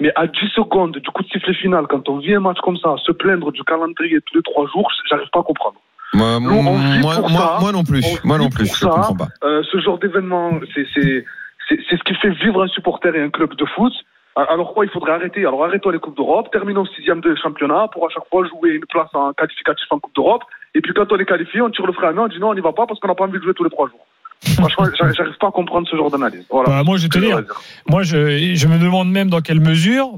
mais 0.00 0.12
à 0.16 0.26
10 0.26 0.36
secondes 0.54 0.92
du 0.98 1.10
coup 1.10 1.22
de 1.22 1.28
sifflet 1.28 1.54
final, 1.54 1.86
quand 1.88 2.08
on 2.08 2.18
vit 2.18 2.34
un 2.34 2.40
match 2.40 2.58
comme 2.62 2.76
ça, 2.76 2.94
se 3.04 3.12
plaindre 3.12 3.50
du 3.52 3.62
calendrier 3.64 4.20
tous 4.26 4.36
les 4.36 4.42
trois 4.42 4.66
jours, 4.68 4.90
j'arrive 5.08 5.28
pas 5.32 5.40
à 5.40 5.42
comprendre. 5.42 5.76
Moi, 6.14 6.38
Nous, 6.40 6.50
on 6.50 6.78
vit 6.78 6.98
moi, 7.00 7.14
pour 7.16 7.30
moi, 7.30 7.40
ça. 7.40 7.58
moi 7.60 7.72
non 7.72 7.84
plus. 7.84 8.02
Moi 8.24 8.38
non 8.38 8.48
plus. 8.48 8.66
Je 8.66 8.72
ça. 8.72 8.88
comprends 8.88 9.16
pas. 9.16 9.28
Euh, 9.44 9.62
ce 9.70 9.78
genre 9.80 9.98
d'événement, 9.98 10.52
c'est 10.74 10.86
c'est 10.94 11.24
c'est 11.68 11.78
c'est 11.90 11.96
ce 11.98 12.04
qui 12.04 12.14
fait 12.14 12.30
vivre 12.30 12.62
un 12.62 12.68
supporter 12.68 13.14
et 13.16 13.22
un 13.22 13.30
club 13.30 13.54
de 13.56 13.64
foot. 13.64 13.92
Alors 14.36 14.74
quoi, 14.74 14.84
il 14.84 14.90
faudrait 14.90 15.12
arrêter. 15.12 15.40
Alors 15.40 15.64
arrêtons 15.64 15.88
les 15.88 15.98
coupes 15.98 16.16
d'Europe, 16.16 16.50
terminons 16.52 16.84
sixième 16.84 17.20
de 17.20 17.34
championnat 17.34 17.88
pour 17.92 18.06
à 18.06 18.10
chaque 18.10 18.28
fois 18.28 18.46
jouer 18.46 18.72
une 18.72 18.84
place 18.84 19.08
en 19.14 19.32
qualificatif 19.32 19.86
en 19.90 19.98
Coupe 19.98 20.14
d'Europe. 20.14 20.42
Et 20.74 20.82
puis 20.82 20.92
quand 20.92 21.10
on 21.10 21.18
est 21.18 21.24
qualifié, 21.24 21.62
on 21.62 21.70
tire 21.70 21.86
le 21.86 21.94
frein 21.94 22.08
à 22.08 22.12
main, 22.12 22.24
on 22.24 22.28
dit 22.28 22.38
non, 22.38 22.50
on 22.50 22.54
n'y 22.54 22.60
va 22.60 22.72
pas 22.72 22.86
parce 22.86 23.00
qu'on 23.00 23.08
n'a 23.08 23.14
pas 23.14 23.24
envie 23.24 23.38
de 23.38 23.42
jouer 23.42 23.54
tous 23.54 23.64
les 23.64 23.70
trois 23.70 23.88
jours. 23.88 24.06
Franchement, 24.58 24.84
j'arrive 24.94 25.38
pas 25.38 25.48
à 25.48 25.50
comprendre 25.50 25.88
ce 25.90 25.96
genre 25.96 26.10
d'analyse. 26.10 26.46
Voilà. 26.50 26.68
Bah, 26.68 26.82
moi, 26.84 26.98
je 26.98 27.08
te 27.08 27.18
dire, 27.18 27.42
moi, 27.88 28.02
je, 28.02 28.54
je 28.54 28.68
me 28.68 28.78
demande 28.78 29.10
même 29.10 29.30
dans 29.30 29.40
quelle 29.40 29.60
mesure 29.60 30.10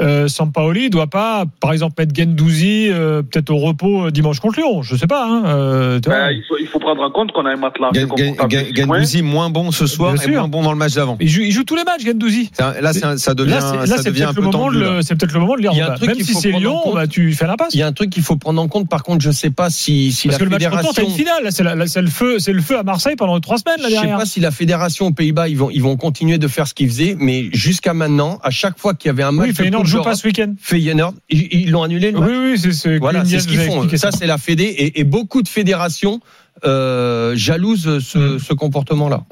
euh, 0.00 0.28
Sampaoli 0.28 0.90
doit 0.90 1.06
pas, 1.06 1.44
par 1.60 1.72
exemple, 1.72 1.94
mettre 1.98 2.14
Gendouzi 2.14 2.88
euh, 2.90 3.22
peut-être 3.22 3.50
au 3.50 3.56
repos 3.58 4.06
euh, 4.06 4.10
dimanche 4.10 4.40
contre 4.40 4.58
Lyon. 4.60 4.82
Je 4.82 4.96
sais 4.96 5.06
pas. 5.06 5.24
Hein, 5.26 5.42
euh. 5.46 6.00
Ben, 6.06 6.30
il, 6.32 6.42
faut, 6.48 6.56
il 6.60 6.66
faut 6.66 6.78
prendre 6.78 7.02
en 7.02 7.10
compte 7.10 7.32
qu'on 7.32 7.46
a 7.46 7.52
un 7.52 7.56
matelas. 7.56 7.90
points. 7.92 8.48
Gendouzi 8.74 9.22
moins 9.22 9.50
bon 9.50 9.70
ce 9.70 9.86
soir 9.86 10.14
et 10.22 10.30
moins 10.30 10.48
bon 10.48 10.62
dans 10.62 10.72
le 10.72 10.78
match 10.78 10.94
d'avant. 10.94 11.16
il, 11.20 11.28
joue, 11.28 11.42
il 11.42 11.50
joue 11.52 11.64
tous 11.64 11.76
les 11.76 11.84
matchs, 11.84 12.04
Gendouzi. 12.04 12.50
Là, 12.58 12.92
un- 13.02 13.16
ça 13.16 13.34
devient, 13.34 13.50
Là, 13.52 13.86
ça 13.86 14.02
devient 14.02 14.24
un 14.24 14.26
peut-être, 14.26 14.28
le 14.28 14.34
peu 14.34 14.40
moment 14.42 14.70
tendu. 14.70 15.02
c'est 15.02 15.14
peut-être 15.16 15.32
le 15.32 15.40
moment 15.40 15.56
de 15.56 15.60
dire 15.62 15.70
Il 15.72 15.78
y 15.78 15.80
a 15.80 15.86
un 15.86 15.88
bah, 15.90 15.96
truc 15.96 16.08
même 16.10 16.20
si 16.20 16.34
c'est 16.34 16.50
Lyon, 16.50 16.78
compte. 16.84 16.94
bah, 16.94 17.06
tu 17.06 17.32
fais 17.32 17.46
l'impasse. 17.46 17.74
Il 17.74 17.80
y 17.80 17.82
a 17.82 17.86
un 17.86 17.92
truc 17.92 18.10
qu'il 18.10 18.22
faut 18.22 18.36
prendre 18.36 18.60
en 18.60 18.68
compte. 18.68 18.88
Par 18.88 19.02
contre, 19.02 19.22
je 19.22 19.30
sais 19.30 19.50
pas 19.50 19.70
si, 19.70 20.12
si 20.12 20.28
Parce 20.28 20.38
la 20.40 20.46
que 20.46 20.50
le 20.50 20.50
match 20.58 20.64
retour, 20.66 20.94
fédération. 20.94 21.08
une 21.08 21.16
finale. 21.16 21.42
Là, 21.78 21.86
c'est, 21.86 22.02
le 22.02 22.08
feu, 22.08 22.38
c'est 22.38 22.52
le 22.52 22.62
feu 22.62 22.78
à 22.78 22.82
Marseille 22.82 23.16
pendant 23.16 23.38
trois 23.40 23.58
semaines 23.58 23.78
là 23.80 23.84
Je 23.88 23.94
sais 23.94 24.00
derrière. 24.00 24.18
pas 24.18 24.26
si 24.26 24.40
la 24.40 24.50
fédération 24.50 25.06
aux 25.06 25.12
Pays-Bas 25.12 25.48
ils 25.48 25.56
vont 25.56 25.70
ils 25.70 25.82
vont 25.82 25.96
continuer 25.96 26.38
de 26.38 26.48
faire 26.48 26.66
ce 26.66 26.74
qu'ils 26.74 26.88
faisaient, 26.88 27.16
mais 27.18 27.48
jusqu'à 27.52 27.94
maintenant, 27.94 28.38
à 28.42 28.50
chaque 28.50 28.78
fois 28.78 28.94
qu'il 28.94 29.08
y 29.08 29.10
avait 29.10 29.22
un 29.22 29.32
match 29.32 29.46
Oui, 29.48 29.52
de 29.52 29.56
joue 29.86 30.02
pas 30.02 30.14
ce 30.16 30.26
week-end. 30.26 30.54
Feyenoord, 30.60 31.14
ils 31.28 31.70
l'ont 31.70 31.82
annulé 31.82 32.10
le 32.10 32.18
Oui, 32.18 32.26
match. 32.26 32.36
oui, 32.38 32.58
c'est 32.58 32.72
ce 32.72 32.88
que 32.88 32.98
Voilà, 32.98 33.20
Inès 33.20 33.30
c'est 33.30 33.40
ce 33.40 33.48
qu'ils 33.48 33.60
font. 33.60 33.88
Ça, 33.96 34.10
c'est 34.12 34.26
la 34.26 34.38
Fédé 34.38 34.64
et, 34.64 35.00
et 35.00 35.04
beaucoup 35.04 35.42
de 35.42 35.48
fédérations 35.48 36.20
euh, 36.64 37.36
jalouse 37.36 37.98
ce, 38.02 38.18
Mm. 38.18 38.38
ce 38.38 38.54
comportement-là. 38.54 39.24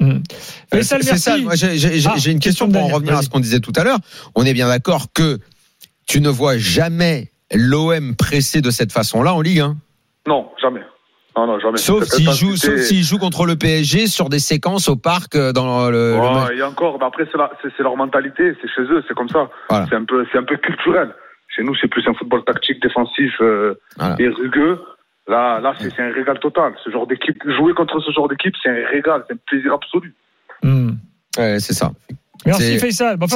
Faisal, 0.71 1.01
C'est 1.03 1.17
ça. 1.17 1.37
j'ai 1.55 2.03
Ah, 2.07 2.13
j'ai 2.17 2.31
une 2.31 2.39
question 2.39 2.69
pour 2.69 2.83
en 2.83 2.87
revenir 2.87 3.17
à 3.17 3.21
ce 3.23 3.29
qu'on 3.29 3.39
disait 3.39 3.59
tout 3.59 3.73
à 3.75 3.83
l'heure. 3.83 3.97
On 4.35 4.45
est 4.45 4.53
bien 4.53 4.67
d'accord 4.67 5.07
que 5.13 5.39
tu 6.07 6.21
ne 6.21 6.29
vois 6.29 6.57
jamais 6.59 7.31
l'OM 7.51 8.15
pressé 8.15 8.61
de 8.61 8.69
cette 8.69 8.91
façon-là 8.91 9.33
en 9.33 9.41
Ligue 9.41 9.59
1. 9.61 9.77
Non, 10.27 10.47
jamais. 10.61 10.81
Non, 11.37 11.47
non, 11.47 11.59
jamais. 11.59 11.77
Sauf 11.77 12.03
s'il 12.05 12.31
joue, 12.31 12.47
intensité- 12.51 12.77
sauf 12.77 12.79
s'il 12.85 13.03
joue 13.03 13.17
contre 13.17 13.45
le 13.45 13.55
PSG 13.55 14.07
sur 14.07 14.29
des 14.29 14.39
séquences 14.39 14.87
au 14.87 14.95
parc 14.95 15.35
euh, 15.35 15.51
dans 15.51 15.89
le. 15.89 16.13
le 16.13 16.19
Ouais, 16.19 16.33
match. 16.33 16.51
et 16.57 16.63
encore, 16.63 16.97
mais 16.99 17.05
après, 17.05 17.25
c'est 17.31 17.37
la- 17.37 17.51
c'est 17.61 17.69
c'est 17.75 17.83
leur 17.83 17.97
mentalité, 17.97 18.53
c'est 18.61 18.69
chez 18.69 18.81
eux, 18.83 19.03
c'est 19.07 19.13
comme 19.13 19.27
ça. 19.29 19.49
Voilà. 19.69 19.85
C'est 19.89 19.95
un 19.95 20.05
peu, 20.05 20.25
c'est 20.31 20.37
un 20.37 20.43
peu 20.43 20.55
culturel. 20.57 21.13
Chez 21.55 21.63
nous, 21.63 21.75
c'est 21.79 21.87
plus 21.87 22.07
un 22.07 22.13
football 22.13 22.43
tactique, 22.45 22.81
défensif 22.81 23.31
euh, 23.41 23.75
Voilà. 23.97 24.15
et 24.19 24.27
rugueux. 24.29 24.79
Là, 25.27 25.59
là, 25.59 25.73
c'est 25.79 25.89
c'est 25.93 26.03
un 26.03 26.11
régal 26.13 26.39
total. 26.39 26.73
Ce 26.83 26.89
genre 26.89 27.07
d'équipe, 27.07 27.37
jouer 27.57 27.73
contre 27.73 27.99
ce 27.99 28.11
genre 28.11 28.27
d'équipe, 28.29 28.53
c'est 28.61 28.69
un 28.69 28.87
régal, 28.91 29.23
c'est 29.27 29.33
un 29.33 29.37
plaisir 29.47 29.73
absolu. 29.73 30.13
Hmm. 30.63 30.91
Ouais, 31.37 31.59
c'est 31.59 31.73
ça. 31.73 31.91
Merci 32.45 32.77
Faisal. 32.77 33.17
Bon, 33.17 33.27